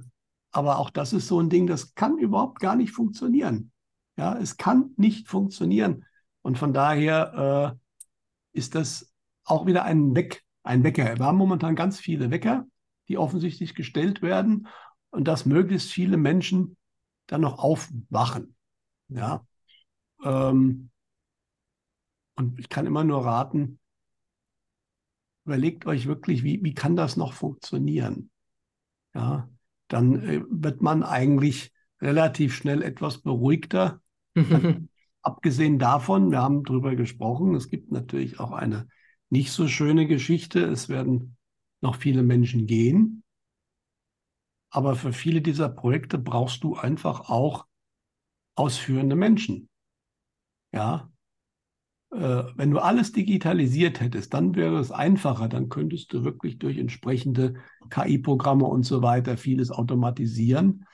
[0.52, 3.72] aber auch das ist so ein Ding, das kann überhaupt gar nicht funktionieren.
[4.16, 6.04] Ja, es kann nicht funktionieren.
[6.42, 7.78] Und von daher
[8.54, 9.12] äh, ist das
[9.44, 11.18] auch wieder ein, Weck, ein Wecker.
[11.18, 12.66] Wir haben momentan ganz viele Wecker,
[13.08, 14.68] die offensichtlich gestellt werden
[15.10, 16.76] und dass möglichst viele Menschen
[17.26, 18.54] dann noch aufwachen.
[19.08, 19.46] Ja.
[20.22, 20.90] Ähm,
[22.34, 23.78] und ich kann immer nur raten,
[25.44, 28.30] überlegt euch wirklich, wie, wie kann das noch funktionieren?
[29.14, 29.48] Ja,
[29.92, 34.00] dann äh, wird man eigentlich relativ schnell etwas beruhigter.
[35.22, 38.88] Abgesehen davon, wir haben darüber gesprochen, es gibt natürlich auch eine
[39.30, 40.60] nicht so schöne Geschichte.
[40.64, 41.36] Es werden
[41.80, 43.22] noch viele Menschen gehen.
[44.70, 47.66] Aber für viele dieser Projekte brauchst du einfach auch
[48.54, 49.68] ausführende Menschen.
[50.72, 51.11] Ja.
[52.12, 55.48] Äh, wenn du alles digitalisiert hättest, dann wäre es einfacher.
[55.48, 57.54] Dann könntest du wirklich durch entsprechende
[57.90, 60.84] KI-Programme und so weiter vieles automatisieren.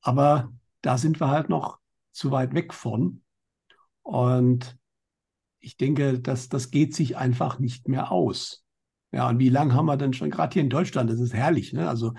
[0.00, 0.52] Aber
[0.82, 1.78] da sind wir halt noch
[2.12, 3.22] zu weit weg von.
[4.02, 4.78] Und
[5.58, 8.64] ich denke, dass das geht sich einfach nicht mehr aus.
[9.12, 11.72] Ja, und wie lange haben wir denn schon, gerade hier in Deutschland, das ist herrlich,
[11.72, 11.88] ne?
[11.88, 12.14] Also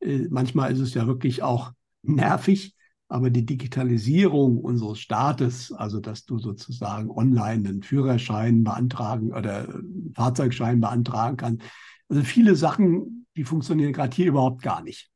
[0.00, 1.72] äh, manchmal ist es ja wirklich auch
[2.02, 2.76] nervig,
[3.08, 10.12] aber die Digitalisierung unseres Staates, also dass du sozusagen online einen Führerschein beantragen oder einen
[10.14, 11.62] Fahrzeugschein beantragen kannst,
[12.08, 15.10] also viele Sachen, die funktionieren gerade hier überhaupt gar nicht.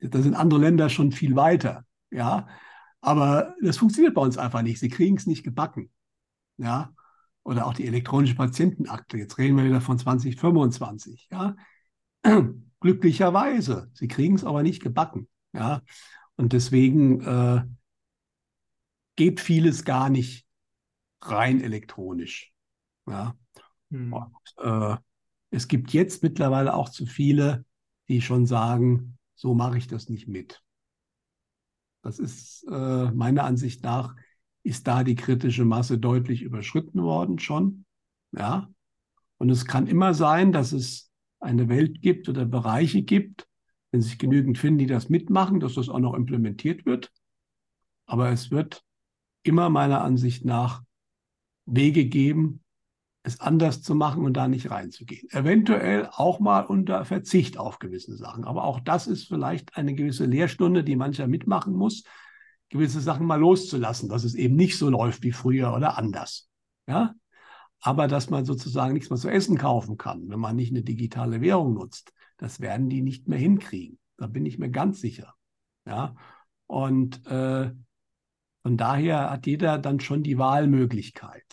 [0.00, 2.48] Da sind andere Länder schon viel weiter, ja.
[3.00, 4.80] Aber das funktioniert bei uns einfach nicht.
[4.80, 5.90] Sie kriegen es nicht gebacken.
[6.58, 6.92] Ja,
[7.44, 9.18] oder auch die elektronische Patientenakte.
[9.18, 11.28] Jetzt reden wir wieder von 2025.
[11.30, 11.56] Ja,
[12.80, 13.90] glücklicherweise.
[13.94, 15.28] Sie kriegen es aber nicht gebacken.
[15.52, 15.82] Ja,
[16.36, 17.64] und deswegen äh,
[19.16, 20.46] geht vieles gar nicht
[21.22, 22.52] rein elektronisch.
[23.08, 23.36] Ja,
[23.90, 24.12] hm.
[24.12, 24.96] und, äh,
[25.50, 27.64] es gibt jetzt mittlerweile auch zu viele,
[28.08, 30.62] die schon sagen, so mache ich das nicht mit.
[32.02, 34.14] Das ist äh, meiner Ansicht nach,
[34.62, 37.84] ist da die kritische Masse deutlich überschritten worden schon.
[38.32, 38.68] Ja.
[39.38, 41.10] Und es kann immer sein, dass es
[41.40, 43.48] eine Welt gibt oder Bereiche gibt,
[43.96, 47.10] wenn sich genügend finden, die das mitmachen, dass das auch noch implementiert wird.
[48.04, 48.84] Aber es wird
[49.42, 50.82] immer meiner Ansicht nach
[51.64, 52.62] Wege geben,
[53.22, 55.30] es anders zu machen und da nicht reinzugehen.
[55.30, 58.44] Eventuell auch mal unter Verzicht auf gewisse Sachen.
[58.44, 62.04] Aber auch das ist vielleicht eine gewisse Lehrstunde, die mancher mitmachen muss,
[62.68, 66.50] gewisse Sachen mal loszulassen, dass es eben nicht so läuft wie früher oder anders.
[66.86, 67.14] Ja?
[67.80, 71.40] Aber dass man sozusagen nichts mehr zu essen kaufen kann, wenn man nicht eine digitale
[71.40, 73.98] Währung nutzt, das werden die nicht mehr hinkriegen.
[74.16, 75.34] Da bin ich mir ganz sicher.
[75.86, 76.14] Ja?
[76.66, 77.70] Und äh,
[78.62, 81.44] von daher hat jeder dann schon die Wahlmöglichkeit.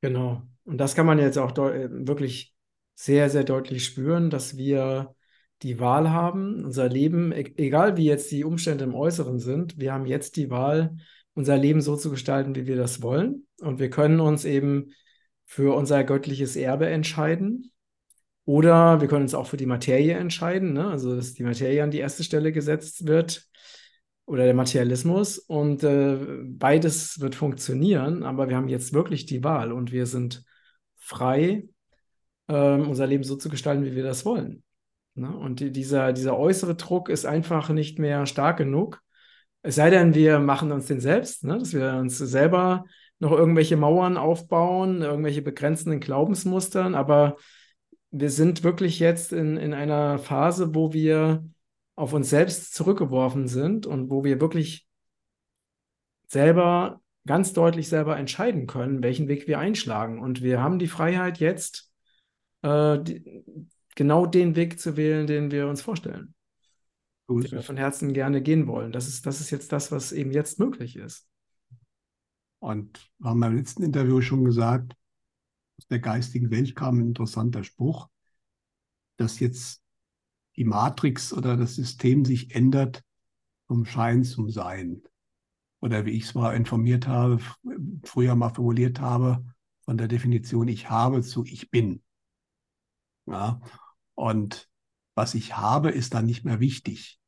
[0.00, 0.42] Genau.
[0.64, 2.54] Und das kann man jetzt auch äh, wirklich
[2.94, 5.14] sehr, sehr deutlich spüren, dass wir
[5.62, 9.92] die Wahl haben, unser Leben, e egal wie jetzt die Umstände im Äußeren sind, wir
[9.92, 10.96] haben jetzt die Wahl,
[11.34, 13.46] unser Leben so zu gestalten, wie wir das wollen.
[13.60, 14.92] Und wir können uns eben
[15.44, 17.72] für unser göttliches Erbe entscheiden.
[18.48, 20.88] Oder wir können uns auch für die Materie entscheiden, ne?
[20.88, 23.46] also dass die Materie an die erste Stelle gesetzt wird
[24.24, 29.70] oder der Materialismus und äh, beides wird funktionieren, aber wir haben jetzt wirklich die Wahl
[29.70, 30.44] und wir sind
[30.96, 31.68] frei,
[32.48, 34.62] ähm, unser Leben so zu gestalten, wie wir das wollen.
[35.14, 35.28] Ne?
[35.28, 39.02] Und die, dieser, dieser äußere Druck ist einfach nicht mehr stark genug.
[39.60, 41.58] Es sei denn, wir machen uns den selbst, ne?
[41.58, 42.86] dass wir uns selber
[43.18, 47.36] noch irgendwelche Mauern aufbauen, irgendwelche begrenzenden Glaubensmustern, aber
[48.10, 51.44] wir sind wirklich jetzt in, in einer Phase, wo wir
[51.94, 54.88] auf uns selbst zurückgeworfen sind und wo wir wirklich
[56.26, 60.20] selber, ganz deutlich selber entscheiden können, welchen Weg wir einschlagen.
[60.20, 61.92] Und wir haben die Freiheit jetzt,
[62.62, 63.44] äh, die,
[63.96, 66.34] genau den Weg zu wählen, den wir uns vorstellen.
[67.28, 68.92] Den wir von Herzen gerne gehen wollen.
[68.92, 71.28] Das ist, das ist jetzt das, was eben jetzt möglich ist.
[72.60, 74.94] Und wir haben beim letzten Interview schon gesagt,
[75.78, 78.08] aus der geistigen Welt kam ein interessanter Spruch,
[79.16, 79.82] dass jetzt
[80.56, 83.02] die Matrix oder das System sich ändert
[83.66, 85.02] vom Schein zum Sein.
[85.80, 87.38] Oder wie ich es mal informiert habe,
[88.04, 89.44] früher mal formuliert habe,
[89.84, 92.02] von der Definition ich habe zu ich bin.
[93.26, 93.60] Ja,
[94.14, 94.68] und
[95.14, 97.20] was ich habe, ist dann nicht mehr wichtig.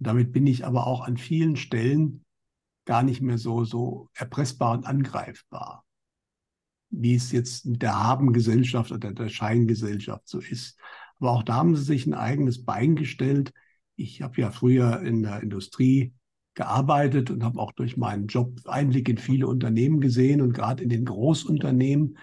[0.00, 2.24] damit bin ich aber auch an vielen Stellen
[2.84, 5.84] gar nicht mehr so, so erpressbar und angreifbar,
[7.00, 10.78] wie es jetzt mit der Haben-Gesellschaft oder der Scheingesellschaft so ist.
[11.20, 13.52] Aber auch da haben sie sich ein eigenes Bein gestellt.
[13.96, 16.12] Ich habe ja früher in der Industrie
[16.54, 20.40] gearbeitet und habe auch durch meinen Job Einblick in viele Unternehmen gesehen.
[20.40, 22.18] Und gerade in den Großunternehmen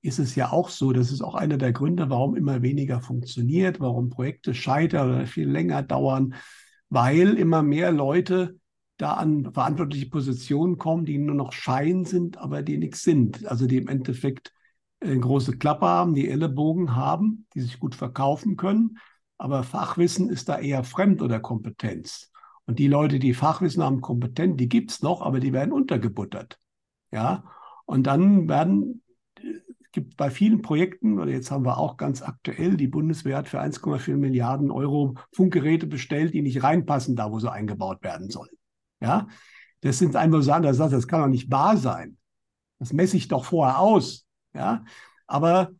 [0.00, 3.80] ist es ja auch so, das ist auch einer der Gründe, warum immer weniger funktioniert,
[3.80, 6.34] warum Projekte scheitern oder viel länger dauern,
[6.88, 8.59] weil immer mehr Leute
[9.00, 13.46] da an verantwortliche Positionen kommen, die nur noch Schein sind, aber die nichts sind.
[13.46, 14.52] Also die im Endeffekt
[15.00, 18.98] eine große Klappe haben, die Ellenbogen haben, die sich gut verkaufen können.
[19.38, 22.30] Aber Fachwissen ist da eher Fremd- oder Kompetenz.
[22.66, 26.58] Und die Leute, die Fachwissen haben, kompetent, die gibt es noch, aber die werden untergebuttert.
[27.10, 27.44] Ja,
[27.86, 29.02] und dann werden,
[29.42, 33.48] es gibt bei vielen Projekten, oder jetzt haben wir auch ganz aktuell, die Bundeswehr hat
[33.48, 38.59] für 1,4 Milliarden Euro Funkgeräte bestellt, die nicht reinpassen, da wo sie eingebaut werden sollen.
[39.00, 39.28] Ja,
[39.80, 42.18] das sind einfach so andere Sachen, das kann doch nicht wahr sein.
[42.78, 44.26] Das messe ich doch vorher aus.
[44.54, 44.84] Ja,
[45.26, 45.70] aber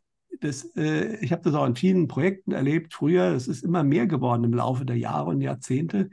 [0.41, 3.33] das, äh, ich habe das auch in vielen Projekten erlebt früher.
[3.35, 6.11] Es ist immer mehr geworden im Laufe der Jahre und Jahrzehnte.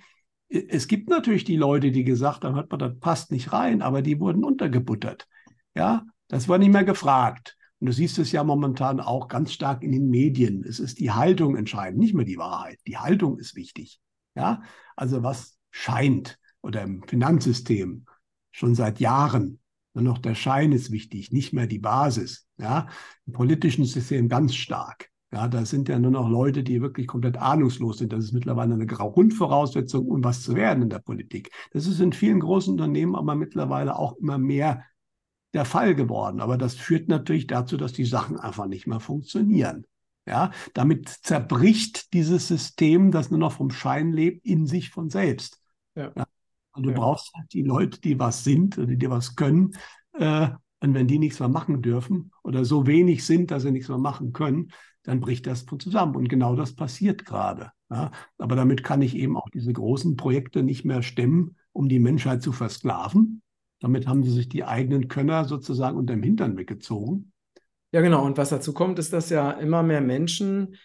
[0.49, 4.01] Es gibt natürlich die Leute, die gesagt haben, hört man, das passt nicht rein, aber
[4.01, 5.27] die wurden untergebuttert.
[5.75, 7.57] Ja, das war nicht mehr gefragt.
[7.79, 10.63] Und du siehst es ja momentan auch ganz stark in den Medien.
[10.63, 12.79] Es ist die Haltung entscheidend, nicht mehr die Wahrheit.
[12.87, 13.99] Die Haltung ist wichtig.
[14.35, 14.61] Ja,
[14.95, 18.05] also was scheint oder im Finanzsystem
[18.51, 19.59] schon seit Jahren
[19.97, 22.47] nur noch der Schein ist wichtig, nicht mehr die Basis.
[22.59, 22.87] Ja,
[23.25, 25.09] im politischen System ganz stark.
[25.33, 28.13] Ja, da sind ja nur noch Leute, die wirklich komplett ahnungslos sind.
[28.13, 31.49] Das ist mittlerweile eine Grundvoraussetzung, um was zu werden in der Politik.
[31.71, 34.83] Das ist in vielen großen Unternehmen aber mittlerweile auch immer mehr
[35.55, 36.41] der Fall geworden.
[36.41, 39.87] Aber das führt natürlich dazu, dass die Sachen einfach nicht mehr funktionieren.
[40.27, 45.59] Ja, damit zerbricht dieses System, das nur noch vom Schein lebt, in sich von selbst.
[45.95, 46.13] Ja.
[46.77, 46.95] Und du ja.
[46.95, 49.73] brauchst halt die Leute, die was sind oder die was können.
[50.13, 50.49] Äh,
[50.79, 53.97] und wenn die nichts mehr machen dürfen oder so wenig sind, dass sie nichts mehr
[53.97, 54.71] machen können,
[55.03, 56.15] dann bricht das zusammen.
[56.15, 57.71] Und genau das passiert gerade.
[57.89, 58.11] Ja?
[58.37, 62.43] Aber damit kann ich eben auch diese großen Projekte nicht mehr stemmen, um die Menschheit
[62.43, 63.41] zu versklaven.
[63.79, 67.31] Damit haben sie sich die eigenen Könner sozusagen unter dem Hintern weggezogen.
[67.91, 68.25] Ja, genau.
[68.25, 70.75] Und was dazu kommt, ist, dass ja immer mehr Menschen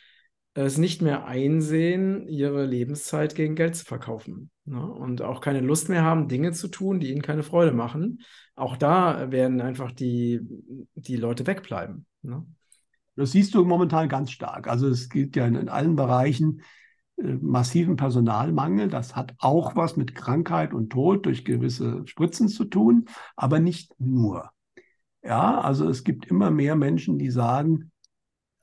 [0.54, 4.50] es nicht mehr einsehen, ihre Lebenszeit gegen Geld zu verkaufen.
[4.64, 4.84] Ne?
[4.84, 8.20] Und auch keine Lust mehr haben, Dinge zu tun, die ihnen keine Freude machen.
[8.54, 10.40] Auch da werden einfach die,
[10.94, 12.06] die Leute wegbleiben.
[12.22, 12.46] Ne?
[13.16, 14.68] Das siehst du momentan ganz stark.
[14.68, 16.62] Also es gibt ja in, in allen Bereichen
[17.16, 18.88] äh, massiven Personalmangel.
[18.88, 23.94] Das hat auch was mit Krankheit und Tod durch gewisse Spritzen zu tun, aber nicht
[23.98, 24.50] nur.
[25.22, 27.92] Ja, also es gibt immer mehr Menschen, die sagen,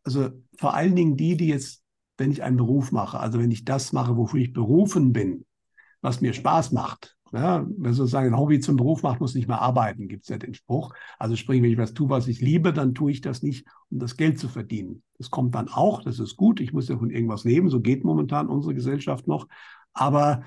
[0.03, 1.78] also vor allen Dingen die, die jetzt,
[2.19, 5.45] wenn ich einen Beruf mache, also wenn ich das mache, wofür ich berufen bin,
[6.01, 9.61] was mir Spaß macht, ja, wer sozusagen ein Hobby zum Beruf macht, muss nicht mehr
[9.61, 10.93] arbeiten, gibt es ja den Spruch.
[11.19, 13.99] Also sprich, wenn ich was tue, was ich liebe, dann tue ich das nicht, um
[13.99, 15.03] das Geld zu verdienen.
[15.17, 18.03] Das kommt dann auch, das ist gut, ich muss ja von irgendwas leben, so geht
[18.03, 19.47] momentan unsere Gesellschaft noch.
[19.93, 20.43] Aber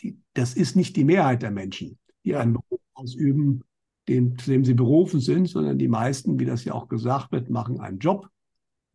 [0.00, 3.62] die, das ist nicht die Mehrheit der Menschen, die einen Beruf ausüben,
[4.08, 7.50] den, zu dem sie berufen sind, sondern die meisten, wie das ja auch gesagt wird,
[7.50, 8.28] machen einen Job,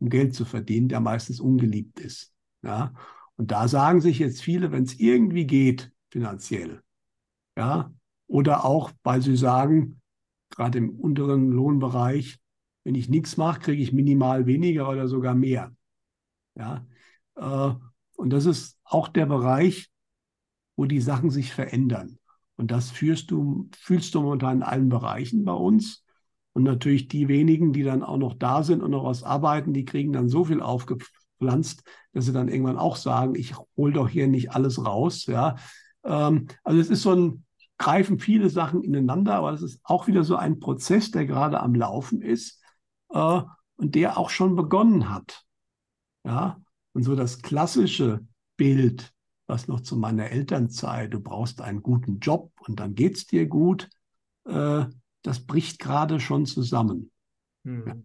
[0.00, 2.32] um Geld zu verdienen, der meistens ungeliebt ist.
[2.62, 2.92] Ja?
[3.36, 6.82] Und da sagen sich jetzt viele, wenn es irgendwie geht, finanziell,
[7.56, 7.92] ja,
[8.26, 10.00] oder auch, weil sie sagen,
[10.50, 12.38] gerade im unteren Lohnbereich,
[12.84, 15.74] wenn ich nichts mache, kriege ich minimal weniger oder sogar mehr.
[16.54, 16.86] Ja,
[17.36, 17.74] äh,
[18.16, 19.90] und das ist auch der Bereich,
[20.76, 22.18] wo die Sachen sich verändern.
[22.56, 26.04] Und das fühlst du, fühlst du momentan in allen Bereichen bei uns.
[26.58, 29.84] Und natürlich die wenigen, die dann auch noch da sind und noch was arbeiten, die
[29.84, 34.26] kriegen dann so viel aufgepflanzt, dass sie dann irgendwann auch sagen, ich hole doch hier
[34.26, 35.26] nicht alles raus.
[35.26, 35.54] Ja,
[36.02, 37.44] ähm, also es ist so ein,
[37.78, 41.76] greifen viele Sachen ineinander, aber es ist auch wieder so ein Prozess, der gerade am
[41.76, 42.60] Laufen ist
[43.10, 43.40] äh,
[43.76, 45.44] und der auch schon begonnen hat.
[46.24, 46.60] Ja,
[46.92, 49.12] und so das klassische Bild,
[49.46, 53.46] was noch zu meiner Elternzeit, du brauchst einen guten Job und dann geht es dir
[53.46, 53.88] gut,
[54.44, 54.86] äh,
[55.22, 57.10] das bricht gerade schon zusammen.
[57.64, 57.84] Mhm.
[57.86, 57.96] Ja.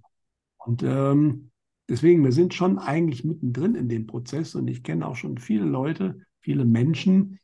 [0.57, 1.51] Und ähm,
[1.89, 5.65] deswegen, wir sind schon eigentlich mittendrin in dem Prozess und ich kenne auch schon viele
[5.65, 7.39] Leute, viele Menschen,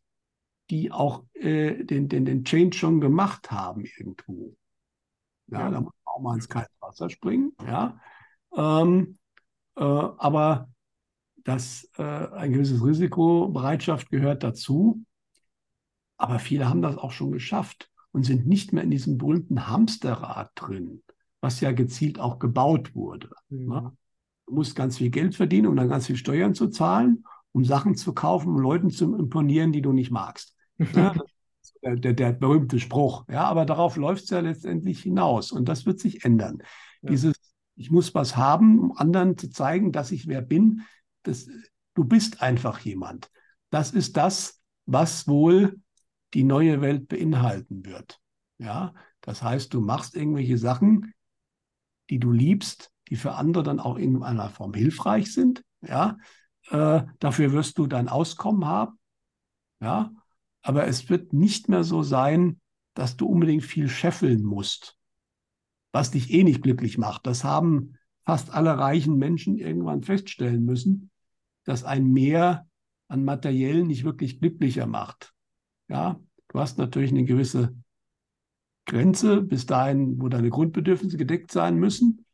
[0.69, 4.55] die auch äh, den, den, den Change schon gemacht haben irgendwo.
[5.47, 5.71] Ja, ja.
[5.71, 7.53] da muss man auch mal ins kalte Wasser springen.
[7.65, 7.99] Ja.
[8.55, 9.17] Ähm,
[9.75, 10.69] äh, aber
[11.37, 15.03] das, äh, ein gewisses Risikobereitschaft gehört dazu.
[16.17, 20.51] Aber viele haben das auch schon geschafft und sind nicht mehr in diesem berühmten Hamsterrad
[20.55, 21.03] drin,
[21.41, 23.29] was ja gezielt auch gebaut wurde.
[23.49, 23.67] Mhm.
[23.67, 23.97] Ne?
[24.47, 27.95] Du musst ganz viel Geld verdienen, um dann ganz viel Steuern zu zahlen, um Sachen
[27.95, 30.55] zu kaufen, um Leuten zu imponieren, die du nicht magst.
[31.81, 33.25] Ja, der, der, berühmte Spruch.
[33.29, 36.61] Ja, aber darauf läuft es ja letztendlich hinaus und das wird sich ändern.
[37.01, 37.11] Ja.
[37.11, 37.35] Dieses,
[37.75, 40.81] ich muss was haben, um anderen zu zeigen, dass ich wer bin.
[41.23, 41.47] Das,
[41.93, 43.29] du bist einfach jemand.
[43.69, 45.79] Das ist das, was wohl
[46.33, 48.19] die neue Welt beinhalten wird.
[48.57, 51.13] Ja, das heißt, du machst irgendwelche Sachen,
[52.09, 55.63] die du liebst, die für andere dann auch in einer Form hilfreich sind.
[55.81, 56.17] Ja,
[56.69, 58.99] äh, dafür wirst du dein Auskommen haben.
[59.81, 60.11] Ja,
[60.61, 62.59] aber es wird nicht mehr so sein,
[62.93, 64.97] dass du unbedingt viel scheffeln musst,
[65.91, 67.25] was dich eh nicht glücklich macht.
[67.25, 71.11] Das haben fast alle reichen Menschen irgendwann feststellen müssen,
[71.63, 72.67] dass ein Mehr
[73.07, 75.33] an Materiellen nicht wirklich glücklicher macht.
[75.89, 76.19] Ja,
[76.49, 77.75] du hast natürlich eine gewisse
[78.85, 82.25] Grenze bis dahin, wo deine Grundbedürfnisse gedeckt sein müssen.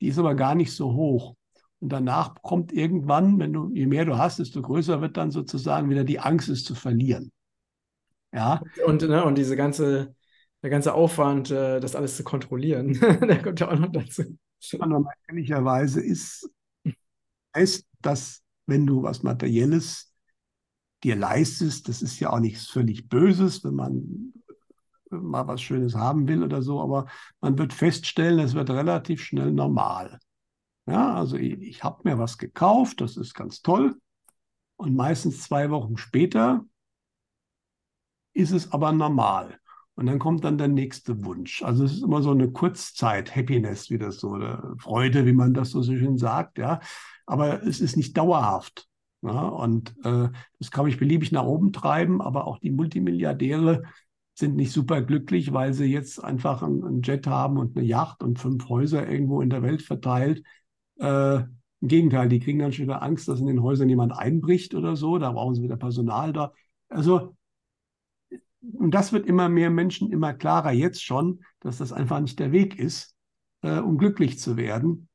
[0.00, 1.36] Die ist aber gar nicht so hoch.
[1.80, 5.88] Und danach kommt irgendwann, wenn du, je mehr du hast, desto größer wird dann sozusagen
[5.88, 7.32] wieder die Angst, es zu verlieren.
[8.32, 8.60] Ja.
[8.86, 10.14] Und, ne, und diese ganze,
[10.62, 14.24] der ganze Aufwand, äh, das alles zu kontrollieren, der kommt ja auch noch dazu.
[15.28, 16.50] Ehrlicherweise ist
[17.52, 20.09] es, dass wenn du was Materielles
[21.02, 24.32] dir leistest, das ist ja auch nichts völlig Böses, wenn man
[25.10, 27.06] mal was Schönes haben will oder so, aber
[27.40, 30.18] man wird feststellen, es wird relativ schnell normal.
[30.86, 33.96] Ja, also ich, ich habe mir was gekauft, das ist ganz toll.
[34.76, 36.64] Und meistens zwei Wochen später
[38.32, 39.58] ist es aber normal.
[39.94, 41.62] Und dann kommt dann der nächste Wunsch.
[41.62, 45.52] Also es ist immer so eine Kurzzeit, Happiness, wie das so, oder Freude, wie man
[45.52, 46.80] das so schön sagt, ja.
[47.26, 48.88] Aber es ist nicht dauerhaft.
[49.22, 49.48] Ja?
[49.48, 53.82] Und äh, das kann ich beliebig nach oben treiben, aber auch die Multimilliardäre
[54.34, 58.38] sind nicht super glücklich, weil sie jetzt einfach einen Jet haben und eine Yacht und
[58.38, 60.42] fünf Häuser irgendwo in der Welt verteilt.
[60.98, 64.74] Äh, Im Gegenteil, die kriegen dann schon wieder Angst, dass in den Häusern jemand einbricht
[64.74, 65.18] oder so.
[65.18, 66.52] Da brauchen sie wieder Personal da.
[66.88, 67.36] Also
[68.60, 72.52] und das wird immer mehr Menschen immer klarer jetzt schon, dass das einfach nicht der
[72.52, 73.14] Weg ist,
[73.62, 75.08] äh, um glücklich zu werden,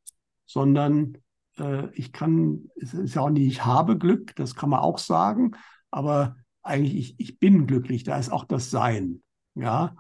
[0.45, 1.17] sondern
[1.59, 4.97] äh, ich kann, es ist ja auch nicht, ich habe Glück, das kann man auch
[4.97, 5.51] sagen,
[5.91, 9.21] aber eigentlich ich, ich bin glücklich, da ist auch das Sein,
[9.55, 9.95] ja,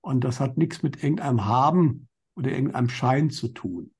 [0.00, 3.90] und das hat nichts mit irgendeinem Haben oder irgendeinem Schein zu tun.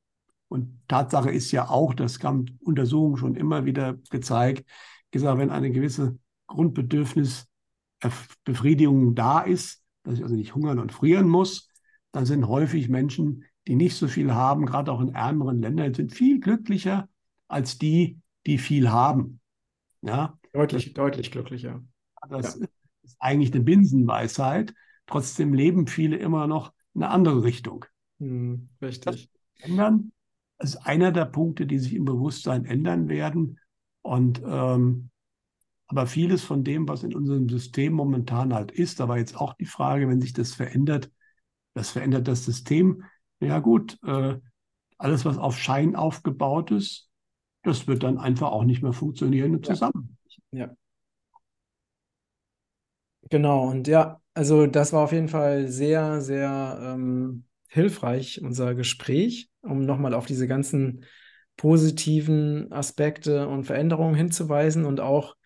[0.48, 4.64] Und Tatsache ist ja auch, das haben Untersuchungen schon immer wieder gezeigt,
[5.10, 11.68] gesagt, wenn eine gewisse Grundbedürfnisbefriedigung da ist, dass ich also nicht hungern und frieren muss,
[12.12, 16.12] dann sind häufig Menschen, die nicht so viel haben, gerade auch in ärmeren Ländern, sind
[16.12, 17.08] viel glücklicher
[17.48, 19.40] als die, die viel haben.
[20.02, 20.38] Ja?
[20.52, 21.82] Deutlich, deutlich glücklicher.
[22.28, 22.66] Das ja.
[23.02, 24.74] ist eigentlich eine Binsenweisheit.
[25.06, 27.84] Trotzdem leben viele immer noch in eine andere Richtung.
[28.18, 29.30] Hm, richtig.
[29.58, 30.12] Das ändern.
[30.58, 33.58] Das ist einer der Punkte, die sich im Bewusstsein ändern werden.
[34.02, 35.10] Und ähm,
[35.88, 39.66] aber vieles von dem, was in unserem System momentan halt ist, aber jetzt auch die
[39.66, 41.10] Frage, wenn sich das verändert,
[41.74, 43.04] das verändert das System.
[43.40, 44.36] Ja gut, äh,
[44.98, 47.10] alles, was auf Schein aufgebaut ist,
[47.62, 50.16] das wird dann einfach auch nicht mehr funktionieren zusammen.
[50.52, 50.74] Ja.
[53.30, 59.50] Genau, und ja, also das war auf jeden Fall sehr, sehr ähm, hilfreich, unser Gespräch,
[59.62, 61.04] um nochmal auf diese ganzen
[61.56, 65.36] positiven Aspekte und Veränderungen hinzuweisen und auch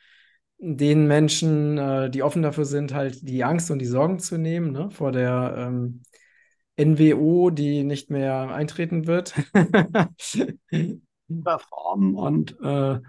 [0.58, 4.72] den Menschen, äh, die offen dafür sind, halt die Angst und die Sorgen zu nehmen
[4.72, 6.02] ne, vor der ähm,
[6.84, 9.34] NWO, die nicht mehr eintreten wird.
[11.68, 13.00] Form und äh,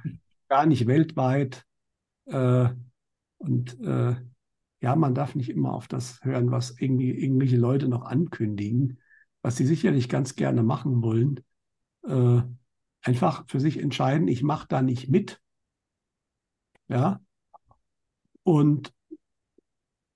[0.47, 1.65] gar nicht weltweit.
[2.25, 2.69] Äh,
[3.37, 4.15] und äh,
[4.81, 8.99] ja, man darf nicht immer auf das hören, was irgendwie irgendwelche Leute noch ankündigen,
[9.41, 11.39] was sie sicherlich ganz gerne machen wollen.
[12.03, 12.41] Äh,
[13.01, 15.41] einfach für sich entscheiden, ich mache da nicht mit.
[16.87, 17.21] Ja.
[18.43, 18.93] Und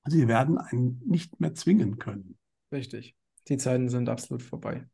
[0.05, 2.37] sie werden einen nicht mehr zwingen können.
[2.71, 3.15] Richtig.
[3.47, 4.85] Die Zeiten sind absolut vorbei.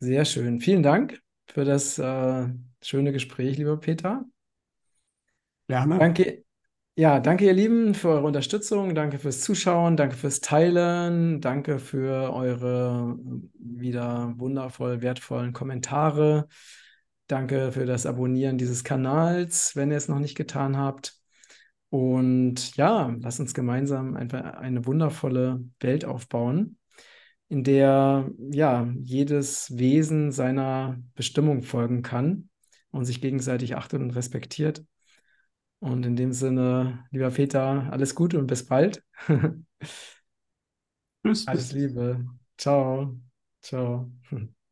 [0.00, 0.60] Sehr schön.
[0.60, 2.48] Vielen Dank für das äh,
[2.82, 4.24] schöne Gespräch, lieber Peter.
[5.68, 5.98] Gerne.
[5.98, 6.44] Danke.
[6.98, 12.32] Ja, danke ihr Lieben für eure Unterstützung, danke fürs Zuschauen, danke fürs Teilen, danke für
[12.32, 13.18] eure
[13.58, 16.48] wieder wundervoll wertvollen Kommentare.
[17.26, 21.20] Danke für das Abonnieren dieses Kanals, wenn ihr es noch nicht getan habt.
[21.90, 26.78] Und ja, lasst uns gemeinsam einfach eine wundervolle Welt aufbauen,
[27.48, 32.48] in der ja jedes Wesen seiner Bestimmung folgen kann
[32.90, 34.84] und sich gegenseitig achtet und respektiert.
[35.78, 39.04] Und in dem Sinne, lieber Peter, alles Gute und bis bald.
[41.22, 41.46] Tschüss.
[41.46, 42.24] Alles Liebe.
[42.56, 43.16] Ciao.
[43.62, 44.10] Ciao.